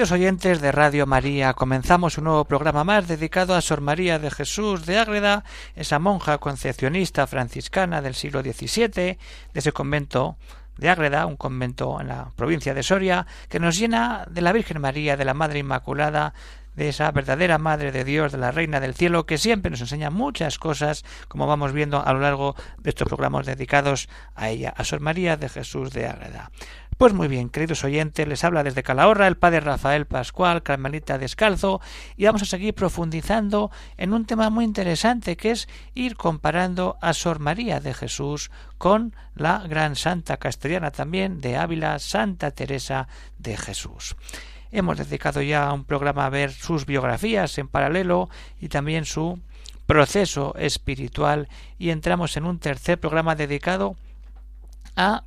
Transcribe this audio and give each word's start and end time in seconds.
Queridos 0.00 0.12
oyentes 0.12 0.60
de 0.62 0.72
Radio 0.72 1.04
María, 1.04 1.52
comenzamos 1.52 2.16
un 2.16 2.24
nuevo 2.24 2.46
programa 2.46 2.84
más 2.84 3.06
dedicado 3.06 3.54
a 3.54 3.60
Sor 3.60 3.82
María 3.82 4.18
de 4.18 4.30
Jesús 4.30 4.86
de 4.86 4.98
Ágreda, 4.98 5.44
esa 5.76 5.98
monja 5.98 6.38
concepcionista 6.38 7.26
franciscana 7.26 8.00
del 8.00 8.14
siglo 8.14 8.40
XVII, 8.40 8.88
de 8.88 9.18
ese 9.52 9.72
convento 9.72 10.38
de 10.78 10.88
Ágreda, 10.88 11.26
un 11.26 11.36
convento 11.36 12.00
en 12.00 12.08
la 12.08 12.30
provincia 12.34 12.72
de 12.72 12.82
Soria, 12.82 13.26
que 13.50 13.60
nos 13.60 13.78
llena 13.78 14.24
de 14.30 14.40
la 14.40 14.54
Virgen 14.54 14.80
María, 14.80 15.18
de 15.18 15.26
la 15.26 15.34
Madre 15.34 15.58
Inmaculada, 15.58 16.32
de 16.74 16.88
esa 16.88 17.10
verdadera 17.10 17.58
Madre 17.58 17.92
de 17.92 18.04
Dios, 18.04 18.32
de 18.32 18.38
la 18.38 18.52
Reina 18.52 18.80
del 18.80 18.94
Cielo, 18.94 19.26
que 19.26 19.36
siempre 19.36 19.70
nos 19.70 19.82
enseña 19.82 20.08
muchas 20.08 20.58
cosas, 20.58 21.04
como 21.28 21.46
vamos 21.46 21.74
viendo 21.74 22.02
a 22.02 22.10
lo 22.14 22.20
largo 22.20 22.56
de 22.78 22.88
estos 22.88 23.06
programas 23.06 23.44
dedicados 23.44 24.08
a 24.34 24.48
ella, 24.48 24.72
a 24.74 24.82
Sor 24.82 25.00
María 25.00 25.36
de 25.36 25.50
Jesús 25.50 25.90
de 25.90 26.06
Ágreda. 26.06 26.50
Pues 27.00 27.14
muy 27.14 27.28
bien, 27.28 27.48
queridos 27.48 27.82
oyentes, 27.82 28.28
les 28.28 28.44
habla 28.44 28.62
desde 28.62 28.82
Calahorra 28.82 29.26
el 29.26 29.38
padre 29.38 29.60
Rafael 29.60 30.04
Pascual, 30.04 30.62
Carmelita 30.62 31.16
Descalzo, 31.16 31.80
y 32.18 32.26
vamos 32.26 32.42
a 32.42 32.44
seguir 32.44 32.74
profundizando 32.74 33.70
en 33.96 34.12
un 34.12 34.26
tema 34.26 34.50
muy 34.50 34.66
interesante 34.66 35.38
que 35.38 35.52
es 35.52 35.66
ir 35.94 36.14
comparando 36.14 36.98
a 37.00 37.14
Sor 37.14 37.38
María 37.38 37.80
de 37.80 37.94
Jesús 37.94 38.50
con 38.76 39.16
la 39.34 39.60
gran 39.66 39.96
santa 39.96 40.36
castellana 40.36 40.90
también 40.90 41.40
de 41.40 41.56
Ávila, 41.56 41.98
Santa 42.00 42.50
Teresa 42.50 43.08
de 43.38 43.56
Jesús. 43.56 44.14
Hemos 44.70 44.98
dedicado 44.98 45.40
ya 45.40 45.72
un 45.72 45.84
programa 45.84 46.26
a 46.26 46.28
ver 46.28 46.52
sus 46.52 46.84
biografías 46.84 47.56
en 47.56 47.68
paralelo 47.68 48.28
y 48.60 48.68
también 48.68 49.06
su 49.06 49.40
proceso 49.86 50.54
espiritual 50.58 51.48
y 51.78 51.88
entramos 51.88 52.36
en 52.36 52.44
un 52.44 52.58
tercer 52.58 53.00
programa 53.00 53.36
dedicado 53.36 53.96
a 53.96 54.09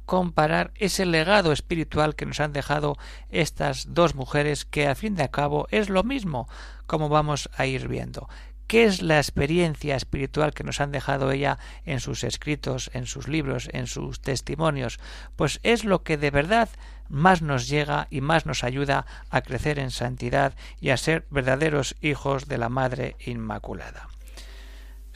comparar 0.05 0.71
ese 0.75 1.05
legado 1.05 1.51
espiritual 1.51 2.15
que 2.15 2.25
nos 2.25 2.39
han 2.39 2.53
dejado 2.53 2.97
estas 3.29 3.93
dos 3.93 4.15
mujeres 4.15 4.65
que 4.65 4.87
a 4.87 4.95
fin 4.95 5.15
de 5.15 5.29
cabo 5.29 5.67
es 5.71 5.89
lo 5.89 6.03
mismo 6.03 6.47
como 6.85 7.09
vamos 7.09 7.49
a 7.55 7.65
ir 7.65 7.87
viendo. 7.87 8.27
¿Qué 8.67 8.85
es 8.85 9.01
la 9.01 9.17
experiencia 9.17 9.95
espiritual 9.95 10.53
que 10.53 10.63
nos 10.63 10.81
han 10.81 10.91
dejado 10.91 11.31
ella 11.31 11.59
en 11.85 11.99
sus 11.99 12.23
escritos, 12.23 12.89
en 12.93 13.05
sus 13.05 13.27
libros, 13.27 13.69
en 13.71 13.87
sus 13.87 14.21
testimonios? 14.21 14.99
Pues 15.35 15.59
es 15.63 15.83
lo 15.83 16.03
que 16.03 16.17
de 16.17 16.31
verdad 16.31 16.69
más 17.09 17.41
nos 17.41 17.67
llega 17.67 18.07
y 18.09 18.21
más 18.21 18.45
nos 18.45 18.63
ayuda 18.63 19.05
a 19.29 19.41
crecer 19.41 19.79
en 19.79 19.91
santidad 19.91 20.55
y 20.79 20.89
a 20.89 20.97
ser 20.97 21.25
verdaderos 21.29 21.95
hijos 22.01 22.47
de 22.47 22.57
la 22.57 22.69
Madre 22.69 23.15
Inmaculada. 23.19 24.12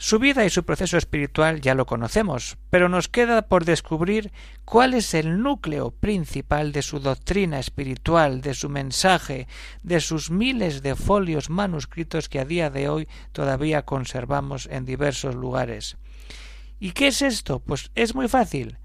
Su 0.00 0.20
vida 0.20 0.44
y 0.44 0.50
su 0.50 0.64
proceso 0.64 0.96
espiritual 0.96 1.60
ya 1.60 1.74
lo 1.74 1.84
conocemos, 1.84 2.56
pero 2.70 2.88
nos 2.88 3.08
queda 3.08 3.42
por 3.42 3.64
descubrir 3.64 4.30
cuál 4.64 4.94
es 4.94 5.12
el 5.12 5.42
núcleo 5.42 5.90
principal 5.90 6.70
de 6.70 6.82
su 6.82 7.00
doctrina 7.00 7.58
espiritual, 7.58 8.40
de 8.40 8.54
su 8.54 8.68
mensaje, 8.68 9.48
de 9.82 9.98
sus 9.98 10.30
miles 10.30 10.82
de 10.82 10.94
folios 10.94 11.50
manuscritos 11.50 12.28
que 12.28 12.38
a 12.38 12.44
día 12.44 12.70
de 12.70 12.88
hoy 12.88 13.08
todavía 13.32 13.82
conservamos 13.82 14.68
en 14.70 14.84
diversos 14.84 15.34
lugares. 15.34 15.96
¿Y 16.78 16.92
qué 16.92 17.08
es 17.08 17.20
esto? 17.20 17.58
Pues 17.58 17.90
es 17.96 18.14
muy 18.14 18.28
fácil. 18.28 18.78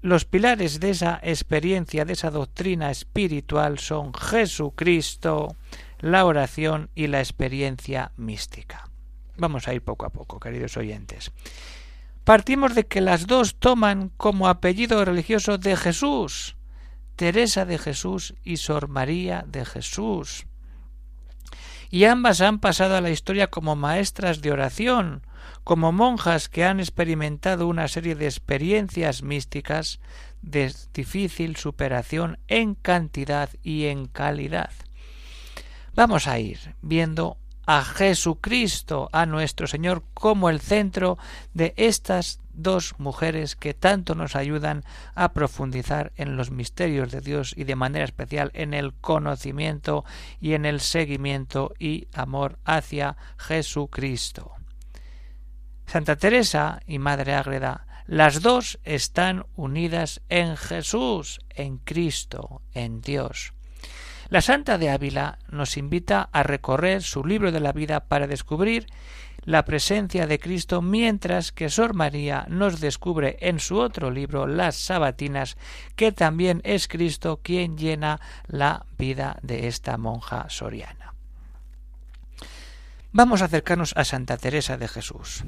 Los 0.00 0.24
pilares 0.24 0.80
de 0.80 0.90
esa 0.90 1.20
experiencia, 1.22 2.06
de 2.06 2.14
esa 2.14 2.30
doctrina 2.30 2.90
espiritual 2.90 3.78
son 3.78 4.14
Jesucristo, 4.14 5.56
la 5.98 6.24
oración 6.24 6.88
y 6.94 7.08
la 7.08 7.18
experiencia 7.18 8.12
mística. 8.16 8.95
Vamos 9.38 9.68
a 9.68 9.74
ir 9.74 9.82
poco 9.82 10.06
a 10.06 10.10
poco, 10.10 10.40
queridos 10.40 10.76
oyentes. 10.76 11.32
Partimos 12.24 12.74
de 12.74 12.86
que 12.86 13.00
las 13.00 13.26
dos 13.26 13.56
toman 13.56 14.10
como 14.16 14.48
apellido 14.48 15.04
religioso 15.04 15.58
de 15.58 15.76
Jesús, 15.76 16.56
Teresa 17.14 17.64
de 17.64 17.78
Jesús 17.78 18.34
y 18.42 18.56
Sor 18.56 18.88
María 18.88 19.44
de 19.46 19.64
Jesús. 19.64 20.46
Y 21.88 22.04
ambas 22.04 22.40
han 22.40 22.58
pasado 22.58 22.96
a 22.96 23.00
la 23.00 23.10
historia 23.10 23.46
como 23.46 23.76
maestras 23.76 24.42
de 24.42 24.50
oración, 24.50 25.22
como 25.62 25.92
monjas 25.92 26.48
que 26.48 26.64
han 26.64 26.80
experimentado 26.80 27.68
una 27.68 27.88
serie 27.88 28.14
de 28.16 28.26
experiencias 28.26 29.22
místicas 29.22 30.00
de 30.42 30.74
difícil 30.92 31.56
superación 31.56 32.38
en 32.48 32.74
cantidad 32.74 33.50
y 33.62 33.86
en 33.86 34.06
calidad. 34.06 34.70
Vamos 35.94 36.26
a 36.26 36.38
ir 36.38 36.74
viendo 36.82 37.38
a 37.66 37.84
Jesucristo, 37.84 39.08
a 39.12 39.26
nuestro 39.26 39.66
Señor, 39.66 40.04
como 40.14 40.48
el 40.48 40.60
centro 40.60 41.18
de 41.52 41.74
estas 41.76 42.40
dos 42.52 42.94
mujeres 42.98 43.56
que 43.56 43.74
tanto 43.74 44.14
nos 44.14 44.34
ayudan 44.36 44.84
a 45.14 45.32
profundizar 45.32 46.12
en 46.16 46.36
los 46.36 46.50
misterios 46.50 47.10
de 47.10 47.20
Dios 47.20 47.54
y 47.56 47.64
de 47.64 47.76
manera 47.76 48.04
especial 48.04 48.50
en 48.54 48.72
el 48.72 48.94
conocimiento 48.94 50.04
y 50.40 50.54
en 50.54 50.64
el 50.64 50.80
seguimiento 50.80 51.74
y 51.78 52.08
amor 52.14 52.58
hacia 52.64 53.16
Jesucristo. 53.36 54.52
Santa 55.86 56.16
Teresa 56.16 56.80
y 56.86 56.98
Madre 56.98 57.34
Ágreda, 57.34 57.86
las 58.06 58.40
dos 58.40 58.78
están 58.84 59.46
unidas 59.56 60.22
en 60.28 60.56
Jesús, 60.56 61.40
en 61.50 61.78
Cristo, 61.78 62.62
en 62.72 63.00
Dios. 63.00 63.55
La 64.28 64.40
Santa 64.40 64.76
de 64.76 64.90
Ávila 64.90 65.38
nos 65.50 65.76
invita 65.76 66.28
a 66.32 66.42
recorrer 66.42 67.02
su 67.02 67.24
libro 67.24 67.52
de 67.52 67.60
la 67.60 67.72
vida 67.72 68.00
para 68.00 68.26
descubrir 68.26 68.86
la 69.44 69.64
presencia 69.64 70.26
de 70.26 70.40
Cristo, 70.40 70.82
mientras 70.82 71.52
que 71.52 71.70
Sor 71.70 71.94
María 71.94 72.44
nos 72.48 72.80
descubre 72.80 73.36
en 73.40 73.60
su 73.60 73.78
otro 73.78 74.10
libro, 74.10 74.48
Las 74.48 74.74
Sabatinas, 74.74 75.56
que 75.94 76.10
también 76.10 76.60
es 76.64 76.88
Cristo 76.88 77.38
quien 77.40 77.78
llena 77.78 78.20
la 78.48 78.84
vida 78.98 79.38
de 79.42 79.68
esta 79.68 79.96
monja 79.96 80.46
soriana. 80.50 81.14
Vamos 83.12 83.40
a 83.40 83.44
acercarnos 83.44 83.92
a 83.96 84.04
Santa 84.04 84.36
Teresa 84.36 84.76
de 84.76 84.88
Jesús. 84.88 85.44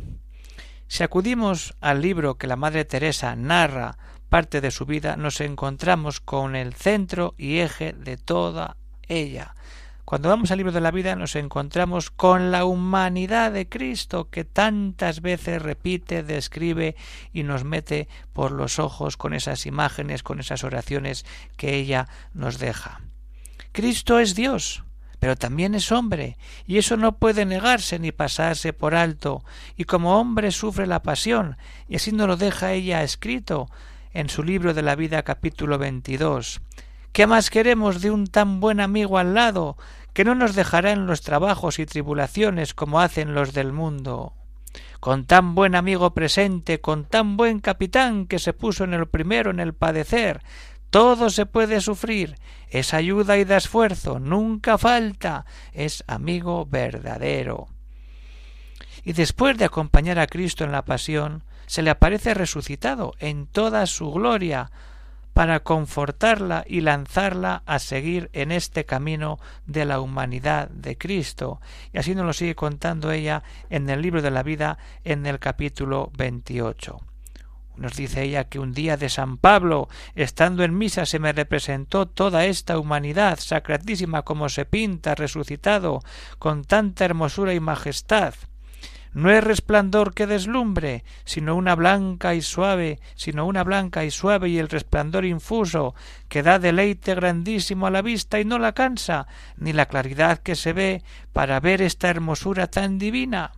Si 0.87 1.03
acudimos 1.03 1.75
al 1.81 2.00
libro 2.00 2.38
que 2.38 2.47
la 2.47 2.56
Madre 2.56 2.84
Teresa 2.84 3.34
narra 3.34 3.99
parte 4.28 4.61
de 4.61 4.71
su 4.71 4.87
vida, 4.87 5.16
nos 5.16 5.41
encontramos 5.41 6.21
con 6.21 6.56
el 6.56 6.75
centro 6.75 7.34
y 7.39 7.59
eje 7.59 7.93
de 7.93 8.16
toda 8.16 8.77
ella. 9.09 9.55
Cuando 10.05 10.31
vamos 10.31 10.50
al 10.50 10.56
libro 10.56 10.72
de 10.72 10.81
la 10.81 10.91
vida 10.91 11.16
nos 11.16 11.37
encontramos 11.37 12.11
con 12.11 12.50
la 12.50 12.65
humanidad 12.65 13.53
de 13.53 13.69
Cristo 13.69 14.31
que 14.31 14.44
tantas 14.44 15.21
veces 15.21 15.61
repite, 15.61 16.22
describe 16.22 16.97
y 17.31 17.43
nos 17.43 17.65
mete 17.65 18.09
por 18.33 18.53
los 18.53 18.78
ojos 18.78 19.19
con 19.19 19.34
esas 19.34 19.67
imágenes, 19.67 20.22
con 20.22 20.41
esas 20.41 20.65
oraciones 20.65 21.27
que 21.59 21.75
ella 21.75 22.09
nos 22.33 22.59
deja. 22.59 23.03
Cristo 23.72 24.19
es 24.19 24.34
Dios, 24.34 24.83
pero 25.19 25.37
también 25.37 25.75
es 25.75 25.93
hombre, 25.93 26.38
y 26.67 26.79
eso 26.79 26.97
no 26.97 27.19
puede 27.19 27.44
negarse 27.44 27.99
ni 27.99 28.11
pasarse 28.11 28.73
por 28.73 28.94
alto, 28.94 29.44
y 29.76 29.85
como 29.85 30.19
hombre 30.19 30.53
sufre 30.53 30.87
la 30.87 31.03
pasión, 31.03 31.58
y 31.87 31.97
así 31.97 32.12
nos 32.12 32.29
lo 32.29 32.37
deja 32.38 32.73
ella 32.73 33.03
escrito 33.03 33.69
en 34.19 34.29
su 34.29 34.43
libro 34.43 34.75
de 34.75 34.82
la 34.82 34.97
vida 34.97 35.23
capítulo 35.23 35.79
22. 35.79 36.61
¿Qué 37.12 37.29
más 37.29 37.50
queremos 37.50 38.00
de 38.00 38.11
un 38.11 38.26
tan 38.26 38.59
buen 38.59 38.81
amigo 38.81 39.17
al 39.17 39.32
lado, 39.32 39.76
que 40.12 40.25
no 40.25 40.35
nos 40.35 40.56
dejará 40.56 40.91
en 40.91 41.06
los 41.06 41.20
trabajos 41.20 41.79
y 41.79 41.87
tribulaciones 41.87 42.75
como 42.75 43.00
hacen 43.00 43.32
los 43.32 43.53
del 43.53 43.73
mundo? 43.73 44.35
Con 44.99 45.25
tan 45.25 45.55
buen 45.55 45.76
amigo 45.76 46.15
presente, 46.15 46.81
con 46.81 47.05
tan 47.05 47.37
buen 47.37 47.61
capitán 47.61 48.26
que 48.26 48.41
se 48.41 48.53
puso 48.53 48.82
en 48.82 48.93
el 48.93 49.06
primero 49.06 49.53
en 49.53 49.61
el 49.61 49.73
padecer, 49.73 50.43
todo 50.91 51.31
se 51.31 51.47
puede 51.47 51.81
sufrir, 51.81 52.35
es 52.70 52.94
ayuda 52.94 53.38
y 53.38 53.44
da 53.44 53.56
esfuerzo, 53.56 54.19
nunca 54.19 54.79
falta, 54.79 55.47
es 55.73 56.03
amigo 56.09 56.67
verdadero. 56.67 57.69
Y 59.05 59.12
después 59.12 59.56
de 59.59 59.67
acompañar 59.67 60.19
a 60.19 60.26
Cristo 60.26 60.65
en 60.65 60.73
la 60.73 60.85
pasión, 60.85 61.44
se 61.69 61.82
le 61.82 61.91
aparece 61.91 62.35
resucitado 62.35 63.15
en 63.20 63.47
toda 63.47 63.87
su 63.87 64.11
gloria, 64.11 64.73
para 65.38 65.61
confortarla 65.61 66.65
y 66.67 66.81
lanzarla 66.81 67.62
a 67.65 67.79
seguir 67.79 68.29
en 68.32 68.50
este 68.50 68.87
camino 68.87 69.38
de 69.67 69.85
la 69.85 70.00
humanidad 70.00 70.69
de 70.69 70.99
Cristo. 70.99 71.61
Y 71.93 71.99
así 71.99 72.17
nos 72.17 72.26
lo 72.26 72.32
sigue 72.32 72.56
contando 72.56 73.12
ella 73.12 73.44
en 73.70 73.88
el 73.88 74.03
libro 74.03 74.20
de 74.20 74.32
la 74.32 74.43
vida 74.43 74.79
en 75.05 75.26
el 75.26 75.38
capítulo 75.38 76.11
28. 76.19 76.99
Nos 77.76 77.94
dice 77.94 78.25
ella 78.25 78.49
que 78.49 78.59
un 78.59 78.73
día 78.73 78.97
de 78.97 79.09
San 79.09 79.37
Pablo, 79.37 79.88
estando 80.17 80.65
en 80.65 80.76
misa, 80.76 81.06
se 81.06 81.20
me 81.20 81.32
representó 81.32 82.06
toda 82.06 82.44
esta 82.44 82.76
humanidad, 82.76 83.38
sacratísima 83.38 84.23
como 84.23 84.49
se 84.49 84.65
pinta, 84.65 85.15
resucitado, 85.15 86.00
con 86.41 86.65
tanta 86.65 87.05
hermosura 87.05 87.55
y 87.55 87.61
majestad. 87.61 88.35
No 89.12 89.31
es 89.31 89.43
resplandor 89.43 90.14
que 90.14 90.26
deslumbre, 90.26 91.05
sino 91.25 91.56
una 91.56 91.75
blanca 91.75 92.34
y 92.34 92.43
suave, 92.43 93.00
sino 93.14 93.46
una 93.46 93.64
blanca 93.64 94.05
y 94.05 94.10
suave 94.10 94.49
y 94.49 94.58
el 94.58 94.69
resplandor 94.69 95.25
infuso, 95.25 95.94
que 96.28 96.43
da 96.43 96.58
deleite 96.58 97.14
grandísimo 97.14 97.87
a 97.87 97.90
la 97.90 98.02
vista 98.02 98.40
y 98.40 98.44
no 98.44 98.58
la 98.58 98.72
cansa, 98.72 99.26
ni 99.56 99.72
la 99.72 99.87
claridad 99.87 100.38
que 100.38 100.55
se 100.55 100.72
ve 100.72 101.02
para 101.32 101.60
ver 101.60 101.82
esta 101.82 102.08
hermosura 102.08 102.66
tan 102.66 102.99
divina. 102.99 103.52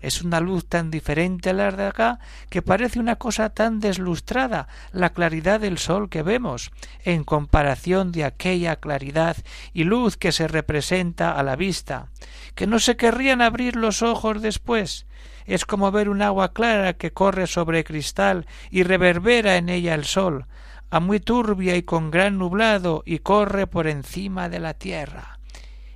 Es 0.00 0.22
una 0.22 0.40
luz 0.40 0.66
tan 0.66 0.90
diferente 0.90 1.50
a 1.50 1.52
la 1.52 1.72
de 1.72 1.86
acá 1.86 2.20
que 2.50 2.62
parece 2.62 3.00
una 3.00 3.16
cosa 3.16 3.50
tan 3.50 3.80
deslustrada, 3.80 4.68
la 4.92 5.10
claridad 5.10 5.60
del 5.60 5.78
sol 5.78 6.08
que 6.08 6.22
vemos, 6.22 6.70
en 7.04 7.24
comparación 7.24 8.12
de 8.12 8.24
aquella 8.24 8.76
claridad 8.76 9.36
y 9.72 9.84
luz 9.84 10.16
que 10.16 10.30
se 10.30 10.46
representa 10.46 11.32
a 11.32 11.42
la 11.42 11.56
vista, 11.56 12.08
que 12.54 12.66
no 12.66 12.78
se 12.78 12.96
querrían 12.96 13.42
abrir 13.42 13.74
los 13.74 14.02
ojos 14.02 14.40
después. 14.40 15.06
Es 15.46 15.64
como 15.64 15.90
ver 15.90 16.08
un 16.08 16.22
agua 16.22 16.52
clara 16.52 16.92
que 16.92 17.12
corre 17.12 17.46
sobre 17.46 17.82
cristal 17.82 18.46
y 18.70 18.82
reverbera 18.84 19.56
en 19.56 19.68
ella 19.68 19.94
el 19.94 20.04
sol, 20.04 20.46
a 20.90 21.00
muy 21.00 21.20
turbia 21.20 21.76
y 21.76 21.82
con 21.82 22.10
gran 22.10 22.38
nublado 22.38 23.02
y 23.04 23.18
corre 23.18 23.66
por 23.66 23.86
encima 23.86 24.48
de 24.48 24.60
la 24.60 24.74
tierra. 24.74 25.37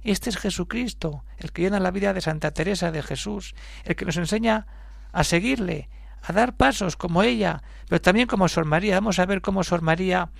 Este 0.02 0.30
es 0.30 0.36
Jesucristo, 0.36 1.24
el 1.38 1.52
que 1.52 1.62
llena 1.62 1.80
la 1.80 1.90
vida 1.90 2.12
de 2.12 2.20
Santa 2.20 2.50
Teresa 2.50 2.90
de 2.90 3.02
Jesús, 3.02 3.54
el 3.84 3.96
que 3.96 4.04
nos 4.04 4.16
enseña 4.16 4.66
a 5.12 5.24
seguirle, 5.24 5.88
a 6.22 6.32
dar 6.32 6.56
pasos 6.56 6.96
como 6.96 7.22
ella, 7.22 7.62
pero 7.88 8.00
también 8.00 8.26
como 8.26 8.48
Sor 8.48 8.64
María. 8.64 8.96
Vamos 8.96 9.18
a 9.18 9.26
ver 9.26 9.40
cómo 9.40 9.62
Sor 9.62 9.82
María 9.82 10.30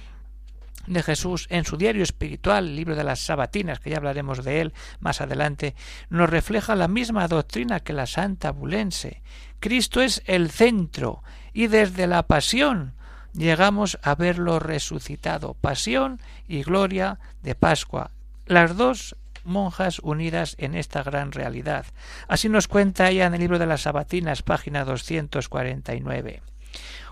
de 0.87 1.03
Jesús 1.03 1.47
en 1.51 1.65
su 1.65 1.77
diario 1.77 2.03
espiritual, 2.03 2.67
el 2.67 2.77
libro 2.77 2.97
de 2.97 3.05
las 3.05 3.21
Sabatinas, 3.21 3.79
que 3.79 3.91
ya 3.91 3.99
hablaremos 3.99 4.45
de 4.45 4.61
él 4.61 4.73
más 5.01 5.21
adelante, 5.21 5.75
nos 6.11 6.29
refleja 6.29 6.75
la 6.75 6.89
misma 6.89 7.29
doctrina 7.29 7.81
que 7.81 7.93
la 7.93 8.07
Santa 8.07 8.51
Bulense. 8.51 9.23
Cristo 9.61 10.01
es 10.01 10.23
el 10.27 10.51
centro 10.51 11.23
y 11.53 11.69
desde 11.69 12.07
la 12.07 12.25
pasión 12.25 12.95
llegamos 13.33 13.99
a 14.03 14.15
verlo 14.15 14.59
resucitado, 14.59 15.55
pasión 15.55 16.21
y 16.49 16.63
gloria 16.63 17.19
de 17.43 17.55
Pascua. 17.55 18.11
Las 18.47 18.77
dos 18.77 19.17
monjas 19.45 19.99
unidas 20.01 20.57
en 20.59 20.75
esta 20.75 21.03
gran 21.03 21.33
realidad. 21.33 21.87
Así 22.29 22.49
nos 22.49 22.69
cuenta 22.69 23.11
ella 23.11 23.27
en 23.27 23.35
el 23.35 23.41
libro 23.41 23.59
de 23.59 23.67
las 23.67 23.83
Sabatinas, 23.83 24.43
página 24.43 24.85
249. 24.85 26.43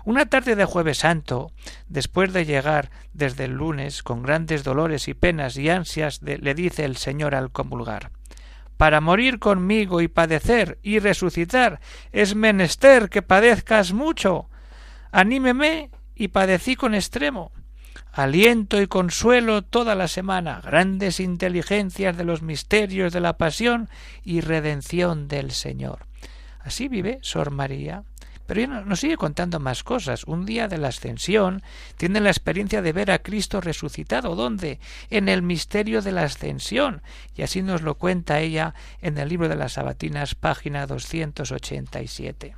Una 0.03 0.25
tarde 0.25 0.55
de 0.55 0.65
jueves 0.65 0.99
santo, 0.99 1.51
después 1.87 2.33
de 2.33 2.45
llegar 2.45 2.89
desde 3.13 3.45
el 3.45 3.51
lunes 3.51 4.01
con 4.01 4.23
grandes 4.23 4.63
dolores 4.63 5.07
y 5.07 5.13
penas 5.13 5.57
y 5.57 5.69
ansias, 5.69 6.21
le 6.23 6.55
dice 6.55 6.85
el 6.85 6.97
Señor 6.97 7.35
al 7.35 7.51
comulgar 7.51 8.11
Para 8.77 9.01
morir 9.01 9.37
conmigo 9.37 10.01
y 10.01 10.07
padecer 10.07 10.79
y 10.81 10.97
resucitar 10.99 11.79
es 12.11 12.35
menester 12.35 13.09
que 13.09 13.21
padezcas 13.21 13.93
mucho. 13.93 14.49
Anímeme 15.11 15.91
y 16.15 16.29
padecí 16.29 16.75
con 16.75 16.95
extremo 16.95 17.51
aliento 18.11 18.81
y 18.81 18.87
consuelo 18.87 19.61
toda 19.61 19.95
la 19.95 20.07
semana, 20.07 20.61
grandes 20.61 21.19
inteligencias 21.19 22.17
de 22.17 22.23
los 22.23 22.41
misterios 22.41 23.13
de 23.13 23.21
la 23.21 23.37
pasión 23.37 23.89
y 24.23 24.41
redención 24.41 25.27
del 25.27 25.51
Señor. 25.51 26.05
Así 26.59 26.87
vive 26.87 27.19
Sor 27.21 27.51
María. 27.51 28.03
Pero 28.47 28.83
nos 28.83 28.99
sigue 28.99 29.15
contando 29.15 29.61
más 29.61 29.81
cosas. 29.81 30.25
Un 30.25 30.45
día 30.45 30.67
de 30.67 30.77
la 30.77 30.89
ascensión 30.89 31.63
tiene 31.95 32.19
la 32.19 32.31
experiencia 32.31 32.81
de 32.81 32.91
ver 32.91 33.09
a 33.09 33.19
Cristo 33.19 33.61
resucitado. 33.61 34.35
¿Dónde? 34.35 34.81
En 35.09 35.29
el 35.29 35.41
misterio 35.41 36.01
de 36.01 36.11
la 36.11 36.23
ascensión. 36.23 37.01
Y 37.33 37.43
así 37.43 37.61
nos 37.61 37.81
lo 37.81 37.95
cuenta 37.95 38.41
ella 38.41 38.73
en 38.99 39.17
el 39.17 39.29
libro 39.29 39.47
de 39.47 39.55
las 39.55 39.73
Sabatinas, 39.73 40.35
página 40.35 40.85
287. 40.85 42.55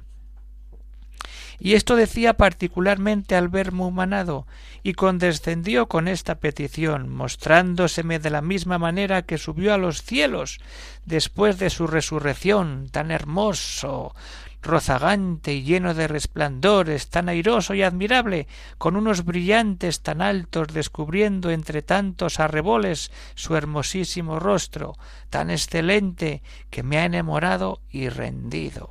Y 1.65 1.75
esto 1.75 1.95
decía 1.95 2.33
particularmente 2.33 3.38
al 3.38 3.48
verme 3.48 3.86
humanado, 3.86 4.45
y 4.83 4.95
condescendió 4.95 5.88
con 5.88 6.10
esta 6.10 6.36
petición, 6.36 7.07
mostrándoseme 7.07 8.19
de 8.19 8.30
la 8.31 8.42
misma 8.42 8.77
manera 8.77 9.21
que 9.21 9.38
subió 9.38 9.74
a 9.74 9.77
los 9.77 10.01
cielos 10.01 10.60
después 11.06 11.60
de 11.60 11.69
su 11.69 11.88
resurrección, 11.88 12.89
tan 12.92 13.12
hermoso, 13.12 14.13
rozagante 14.62 15.54
y 15.54 15.63
lleno 15.63 15.94
de 15.94 16.10
resplandores, 16.10 17.07
tan 17.07 17.30
airoso 17.30 17.74
y 17.74 17.81
admirable, 17.81 18.50
con 18.77 18.98
unos 18.98 19.24
brillantes 19.24 20.01
tan 20.01 20.21
altos, 20.21 20.68
descubriendo 20.68 21.50
entre 21.50 21.81
tantos 21.81 22.42
arreboles 22.42 23.09
su 23.36 23.56
hermosísimo 23.56 24.38
rostro, 24.38 24.98
tan 25.30 25.50
excelente, 25.50 26.44
que 26.69 26.83
me 26.83 26.98
ha 26.98 27.06
enamorado 27.06 27.80
y 27.89 28.09
rendido. 28.09 28.89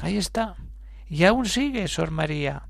Ahí 0.00 0.16
está. 0.16 0.56
Y 1.14 1.26
aún 1.26 1.46
sigue, 1.46 1.86
Sor 1.86 2.10
María. 2.10 2.64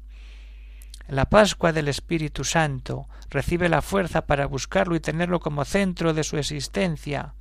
La 1.08 1.30
Pascua 1.30 1.72
del 1.72 1.88
Espíritu 1.88 2.44
Santo 2.44 3.08
recibe 3.30 3.70
la 3.70 3.80
fuerza 3.80 4.26
para 4.26 4.44
buscarlo 4.44 4.94
y 4.94 5.00
tenerlo 5.00 5.40
como 5.40 5.64
centro 5.64 6.12
de 6.12 6.24
su 6.24 6.36
existencia. 6.36 7.32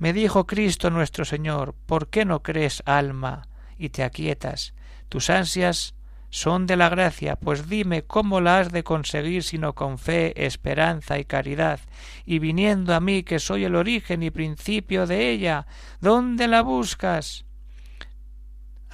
Me 0.00 0.12
dijo 0.12 0.44
Cristo 0.44 0.90
nuestro 0.90 1.24
Señor, 1.24 1.76
¿por 1.86 2.08
qué 2.08 2.24
no 2.24 2.42
crees, 2.42 2.82
alma, 2.86 3.46
y 3.78 3.90
te 3.90 4.02
aquietas? 4.02 4.74
Tus 5.08 5.30
ansias 5.30 5.94
son 6.28 6.66
de 6.66 6.74
la 6.74 6.88
gracia, 6.88 7.36
pues 7.36 7.68
dime 7.68 8.02
cómo 8.02 8.40
la 8.40 8.58
has 8.58 8.72
de 8.72 8.82
conseguir 8.82 9.44
sino 9.44 9.76
con 9.76 9.96
fe, 9.96 10.44
esperanza 10.44 11.20
y 11.20 11.24
caridad, 11.24 11.78
y 12.24 12.40
viniendo 12.40 12.96
a 12.96 13.00
mí 13.00 13.22
que 13.22 13.38
soy 13.38 13.62
el 13.62 13.76
origen 13.76 14.24
y 14.24 14.32
principio 14.32 15.06
de 15.06 15.30
ella, 15.30 15.68
¿dónde 16.00 16.48
la 16.48 16.62
buscas? 16.62 17.45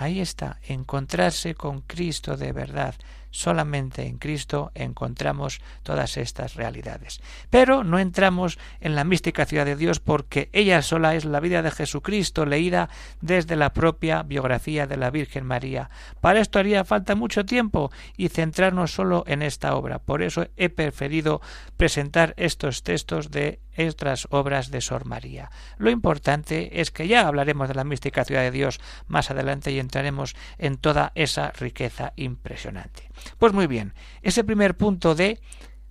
Ahí 0.02 0.20
está, 0.20 0.58
encontrarse 0.66 1.54
con 1.54 1.80
Cristo 1.82 2.36
de 2.36 2.50
verdad. 2.50 2.96
Solamente 3.32 4.06
en 4.06 4.18
Cristo 4.18 4.70
encontramos 4.74 5.60
todas 5.82 6.16
estas 6.16 6.54
realidades. 6.54 7.20
Pero 7.50 7.82
no 7.82 7.98
entramos 7.98 8.58
en 8.80 8.94
la 8.94 9.04
mística 9.04 9.46
ciudad 9.46 9.66
de 9.66 9.74
Dios 9.74 9.98
porque 9.98 10.50
ella 10.52 10.82
sola 10.82 11.16
es 11.16 11.24
la 11.24 11.40
vida 11.40 11.62
de 11.62 11.70
Jesucristo 11.70 12.46
leída 12.46 12.88
desde 13.20 13.56
la 13.56 13.72
propia 13.72 14.22
biografía 14.22 14.86
de 14.86 14.96
la 14.96 15.10
Virgen 15.10 15.44
María. 15.46 15.90
Para 16.20 16.40
esto 16.40 16.58
haría 16.58 16.84
falta 16.84 17.14
mucho 17.14 17.44
tiempo 17.44 17.90
y 18.16 18.28
centrarnos 18.28 18.92
solo 18.92 19.24
en 19.26 19.42
esta 19.42 19.74
obra. 19.74 19.98
Por 19.98 20.22
eso 20.22 20.46
he 20.56 20.68
preferido 20.68 21.40
presentar 21.76 22.34
estos 22.36 22.82
textos 22.82 23.30
de 23.30 23.60
otras 23.78 24.28
obras 24.30 24.70
de 24.70 24.80
Sor 24.80 25.06
María. 25.06 25.50
Lo 25.78 25.90
importante 25.90 26.80
es 26.80 26.90
que 26.90 27.08
ya 27.08 27.26
hablaremos 27.26 27.68
de 27.68 27.74
la 27.74 27.84
mística 27.84 28.24
ciudad 28.24 28.42
de 28.42 28.50
Dios 28.50 28.80
más 29.06 29.30
adelante 29.30 29.72
y 29.72 29.78
entraremos 29.78 30.36
en 30.58 30.76
toda 30.76 31.12
esa 31.14 31.50
riqueza 31.52 32.12
impresionante. 32.16 33.08
Pues 33.38 33.52
muy 33.52 33.66
bien, 33.66 33.94
ese 34.22 34.44
primer 34.44 34.76
punto 34.76 35.14
de 35.14 35.40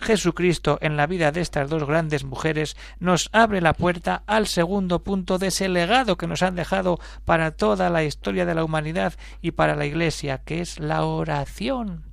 Jesucristo 0.01 0.79
en 0.81 0.97
la 0.97 1.05
vida 1.05 1.31
de 1.31 1.41
estas 1.41 1.69
dos 1.69 1.85
grandes 1.85 2.23
mujeres 2.23 2.75
nos 2.99 3.29
abre 3.33 3.61
la 3.61 3.73
puerta 3.73 4.23
al 4.25 4.47
segundo 4.47 5.03
punto 5.03 5.37
de 5.37 5.47
ese 5.47 5.69
legado 5.69 6.17
que 6.17 6.27
nos 6.27 6.41
han 6.41 6.55
dejado 6.55 6.99
para 7.23 7.51
toda 7.51 7.89
la 7.89 8.03
historia 8.03 8.45
de 8.45 8.55
la 8.55 8.63
humanidad 8.63 9.13
y 9.41 9.51
para 9.51 9.75
la 9.75 9.85
Iglesia, 9.85 10.39
que 10.39 10.61
es 10.61 10.79
la 10.79 11.05
oración. 11.05 12.05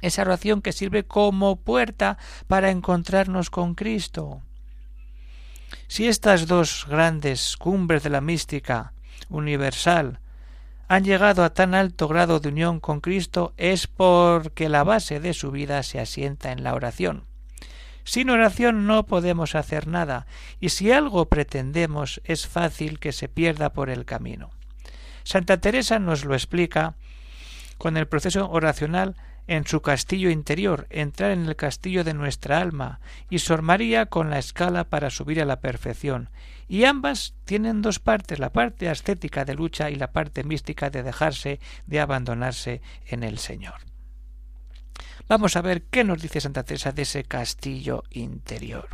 Esa 0.00 0.22
oración 0.22 0.62
que 0.62 0.72
sirve 0.72 1.04
como 1.04 1.56
puerta 1.56 2.18
para 2.46 2.70
encontrarnos 2.70 3.50
con 3.50 3.74
Cristo. 3.74 4.42
Si 5.88 6.08
estas 6.08 6.46
dos 6.46 6.86
grandes 6.88 7.56
cumbres 7.56 8.02
de 8.02 8.10
la 8.10 8.20
mística 8.20 8.94
universal 9.28 10.20
han 10.88 11.04
llegado 11.04 11.44
a 11.44 11.50
tan 11.50 11.74
alto 11.74 12.08
grado 12.08 12.40
de 12.40 12.48
unión 12.48 12.80
con 12.80 13.00
Cristo 13.00 13.52
es 13.56 13.86
porque 13.86 14.68
la 14.68 14.84
base 14.84 15.20
de 15.20 15.34
su 15.34 15.50
vida 15.50 15.82
se 15.82 16.00
asienta 16.00 16.52
en 16.52 16.62
la 16.62 16.74
oración. 16.74 17.24
Sin 18.04 18.30
oración 18.30 18.86
no 18.86 19.04
podemos 19.04 19.56
hacer 19.56 19.88
nada, 19.88 20.26
y 20.60 20.68
si 20.68 20.92
algo 20.92 21.26
pretendemos 21.26 22.20
es 22.24 22.46
fácil 22.46 23.00
que 23.00 23.12
se 23.12 23.28
pierda 23.28 23.72
por 23.72 23.90
el 23.90 24.04
camino. 24.04 24.50
Santa 25.24 25.60
Teresa 25.60 25.98
nos 25.98 26.24
lo 26.24 26.34
explica 26.34 26.94
con 27.78 27.96
el 27.96 28.06
proceso 28.06 28.48
oracional 28.48 29.16
en 29.46 29.66
su 29.66 29.80
castillo 29.80 30.30
interior, 30.30 30.86
entrar 30.90 31.30
en 31.30 31.46
el 31.46 31.56
castillo 31.56 32.04
de 32.04 32.14
nuestra 32.14 32.60
alma, 32.60 33.00
y 33.30 33.38
Sor 33.38 33.62
María 33.62 34.06
con 34.06 34.30
la 34.30 34.38
escala 34.38 34.84
para 34.84 35.10
subir 35.10 35.40
a 35.40 35.44
la 35.44 35.60
perfección. 35.60 36.30
Y 36.68 36.84
ambas 36.84 37.34
tienen 37.44 37.82
dos 37.82 38.00
partes, 38.00 38.38
la 38.38 38.52
parte 38.52 38.88
ascética 38.88 39.44
de 39.44 39.54
lucha 39.54 39.90
y 39.90 39.94
la 39.94 40.12
parte 40.12 40.42
mística 40.42 40.90
de 40.90 41.02
dejarse, 41.02 41.60
de 41.86 42.00
abandonarse 42.00 42.82
en 43.06 43.22
el 43.22 43.38
Señor. 43.38 43.74
Vamos 45.28 45.56
a 45.56 45.62
ver 45.62 45.82
qué 45.84 46.04
nos 46.04 46.22
dice 46.22 46.40
Santa 46.40 46.62
Teresa 46.62 46.92
de 46.92 47.02
ese 47.02 47.24
castillo 47.24 48.04
interior. 48.10 48.88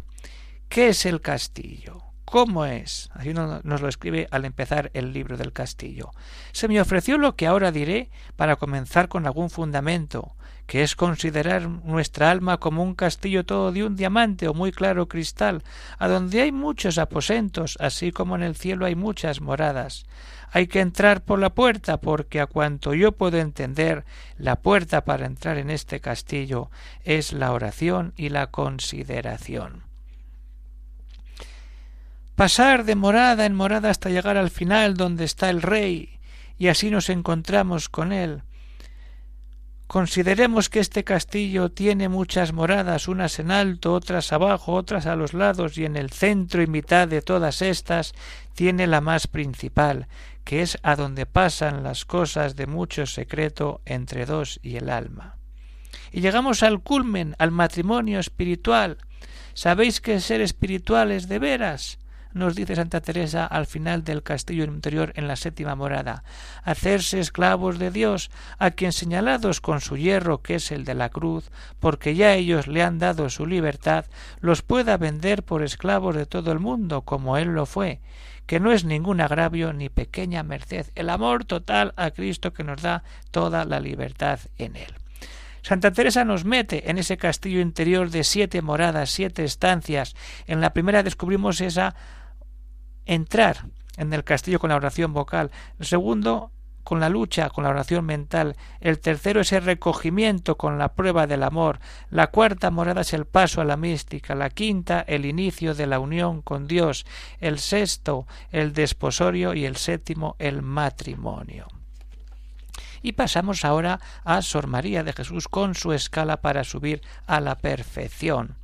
¿Qué 0.69 0.89
es 0.89 1.05
el 1.05 1.21
castillo? 1.21 2.03
¿Cómo 2.25 2.65
es? 2.65 3.11
Así 3.13 3.35
nos 3.35 3.83
lo 3.83 3.89
escribe 3.89 4.27
al 4.31 4.47
empezar 4.47 4.91
el 4.95 5.13
libro 5.13 5.37
del 5.37 5.53
castillo. 5.53 6.13
Se 6.53 6.67
me 6.67 6.81
ofreció 6.81 7.19
lo 7.19 7.37
que 7.37 7.47
ahora 7.47 7.71
diré 7.73 8.11
para 8.37 8.57
comenzar 8.57 9.09
con 9.09 9.27
algún 9.27 9.51
fundamento, 9.51 10.35
que 10.73 10.83
es 10.83 10.97
considerar 10.97 11.69
nuestra 11.69 12.31
alma 12.31 12.57
como 12.57 12.83
un 12.83 12.95
castillo 12.95 13.45
todo 13.45 13.73
de 13.73 13.85
un 13.85 13.95
diamante 13.95 14.49
o 14.49 14.55
muy 14.55 14.73
claro 14.73 15.07
cristal, 15.07 15.65
a 15.99 16.09
donde 16.09 16.41
hay 16.41 16.51
muchos 16.51 16.97
aposentos, 16.97 17.77
así 17.79 18.11
como 18.11 18.37
en 18.37 18.43
el 18.43 18.57
cielo 18.57 18.87
hay 18.87 18.95
muchas 18.95 19.43
moradas. 19.43 20.07
Hay 20.51 20.69
que 20.69 20.81
entrar 20.81 21.25
por 21.25 21.41
la 21.41 21.51
puerta, 21.51 22.01
porque 22.01 22.41
a 22.41 22.47
cuanto 22.47 22.95
yo 22.95 23.13
puedo 23.13 23.37
entender, 23.37 24.07
la 24.39 24.63
puerta 24.63 25.05
para 25.05 25.27
entrar 25.27 25.59
en 25.59 25.69
este 25.69 26.01
castillo 26.01 26.71
es 27.05 27.35
la 27.35 27.53
oración 27.53 28.15
y 28.17 28.31
la 28.31 28.47
consideración. 28.47 29.83
Pasar 32.35 32.85
de 32.87 32.95
morada 32.95 33.45
en 33.45 33.55
morada 33.55 33.91
hasta 33.91 34.09
llegar 34.09 34.39
al 34.39 34.49
final 34.49 34.97
donde 34.97 35.25
está 35.25 35.51
el 35.51 35.61
rey, 35.61 36.19
y 36.57 36.69
así 36.69 36.91
nos 36.91 37.11
encontramos 37.11 37.91
con 37.91 38.11
él. 38.11 38.43
Consideremos 39.93 40.71
que 40.71 40.81
este 40.81 41.05
castillo 41.05 41.71
tiene 41.71 42.09
muchas 42.09 42.55
moradas, 42.55 43.09
unas 43.09 43.39
en 43.39 43.51
alto, 43.51 43.93
otras 43.93 44.33
abajo, 44.33 44.73
otras 44.73 45.05
a 45.05 45.17
los 45.17 45.35
lados, 45.35 45.77
y 45.77 45.85
en 45.85 45.97
el 45.97 46.09
centro 46.09 46.63
y 46.63 46.67
mitad 46.67 47.07
de 47.07 47.21
todas 47.21 47.61
estas 47.61 48.15
tiene 48.55 48.87
la 48.87 49.03
más 49.03 49.27
principal, 49.27 50.09
que 50.45 50.63
es 50.63 50.79
a 50.83 50.97
donde 50.97 51.27
pasan 51.27 51.83
las 51.83 52.07
cosas 52.07 52.57
de 52.57 52.67
mucho 52.67 53.05
secreto 53.05 53.83
entre 53.85 54.25
dos 54.25 54.61
y 54.63 54.77
el 54.77 54.89
alma. 54.89 55.37
Y 56.11 56.23
llegamos 56.23 56.63
al 56.63 56.81
culmen, 56.81 57.37
al 57.39 57.51
matrimonio 57.51 58.19
espiritual. 58.19 58.97
¿Sabéis 59.53 60.01
que 60.01 60.21
ser 60.21 60.41
espiritual 60.41 61.13
es 61.13 61.29
de 61.29 61.39
veras? 61.39 61.99
Nos 62.35 62.55
dice 62.55 62.77
Santa 62.77 63.01
Teresa 63.01 63.47
al 63.47 63.67
final 63.67 64.05
del 64.05 64.23
castillo 64.23 64.65
interior 64.65 65.13
en 65.17 65.29
la 65.29 65.37
séptima 65.37 65.75
morada, 65.75 66.25
hacerse 66.63 67.21
esclavos 67.21 67.79
de 67.79 67.91
Dios, 67.91 68.31
a 68.59 68.71
quien 68.71 68.93
señalados 68.93 69.61
con 69.61 69.81
su 69.81 69.97
hierro, 69.97 70.43
que 70.43 70.57
es 70.57 70.73
el 70.73 70.85
de 70.85 70.95
la 70.95 71.09
cruz, 71.09 71.51
porque 71.81 72.15
ya 72.15 72.35
ellos 72.35 72.67
le 72.67 72.83
han 72.83 72.99
dado 72.99 73.29
su 73.31 73.47
libertad, 73.47 74.07
los 74.41 74.63
pueda 74.63 74.97
vender 74.97 75.43
por 75.43 75.63
esclavos 75.63 76.15
de 76.17 76.27
todo 76.27 76.53
el 76.53 76.59
mundo, 76.59 77.03
como 77.03 77.37
él 77.37 77.49
lo 77.49 77.67
fue, 77.67 78.01
que 78.47 78.61
no 78.61 78.73
es 78.73 78.85
ningún 78.85 79.21
agravio 79.21 79.73
ni 79.73 79.89
pequeña 79.89 80.43
merced, 80.43 80.87
el 80.95 81.11
amor 81.11 81.45
total 81.45 81.95
a 81.97 82.11
Cristo 82.11 82.53
que 82.53 82.65
nos 82.65 82.83
da 82.83 83.05
toda 83.31 83.65
la 83.65 83.81
libertad 83.81 84.41
en 84.59 84.77
él. 84.77 84.95
Santa 85.63 85.93
Teresa 85.93 86.25
nos 86.25 86.45
mete 86.45 86.91
en 86.91 86.99
ese 86.99 87.17
castillo 87.17 87.61
interior 87.61 88.11
de 88.11 88.25
siete 88.25 88.63
moradas, 88.63 89.11
siete 89.11 89.45
estancias. 89.45 90.17
En 90.49 90.61
la 90.61 90.73
primera 90.73 91.05
descubrimos 91.05 91.61
esa 91.61 91.95
entrar 93.07 93.67
en 93.97 94.13
el 94.13 94.25
castillo 94.25 94.59
con 94.59 94.71
la 94.71 94.77
oración 94.77 95.13
vocal. 95.13 95.51
El 95.79 95.87
segundo, 95.87 96.51
con 96.85 97.01
la 97.01 97.09
lucha, 97.09 97.51
con 97.51 97.65
la 97.65 97.71
oración 97.71 98.05
mental. 98.05 98.57
El 98.81 98.99
tercero 98.99 99.41
es 99.41 99.53
el 99.53 99.65
recogimiento 99.65 100.57
con 100.57 100.79
la 100.79 100.95
prueba 100.95 101.27
del 101.27 101.43
amor. 101.43 101.79
La 102.11 102.29
cuarta 102.29 102.71
morada 102.71 103.03
es 103.03 103.13
el 103.13 103.27
paso 103.27 103.61
a 103.61 103.65
la 103.65 103.77
mística. 103.77 104.35
La 104.35 104.51
quinta, 104.51 105.05
el 105.07 105.25
inicio 105.25 105.75
de 105.75 105.87
la 105.87 105.99
unión 105.99 106.43
con 106.43 106.67
Dios. 106.67 107.07
El 107.41 107.59
sexto, 107.59 108.27
el 108.51 108.73
desposorio. 108.73 109.55
Y 109.55 109.65
el 109.65 109.77
séptimo, 109.77 110.37
el 110.39 110.63
matrimonio. 110.63 111.69
Y 113.03 113.13
pasamos 113.13 113.65
ahora 113.65 114.01
a 114.25 114.43
Sor 114.43 114.69
María 114.69 115.03
de 115.03 115.13
Jesús 115.13 115.49
con 115.49 115.75
su 115.75 115.93
escala 115.93 116.41
para 116.41 116.63
subir 116.63 117.03
a 117.27 117.41
la 117.41 117.57
perfección. 117.57 118.57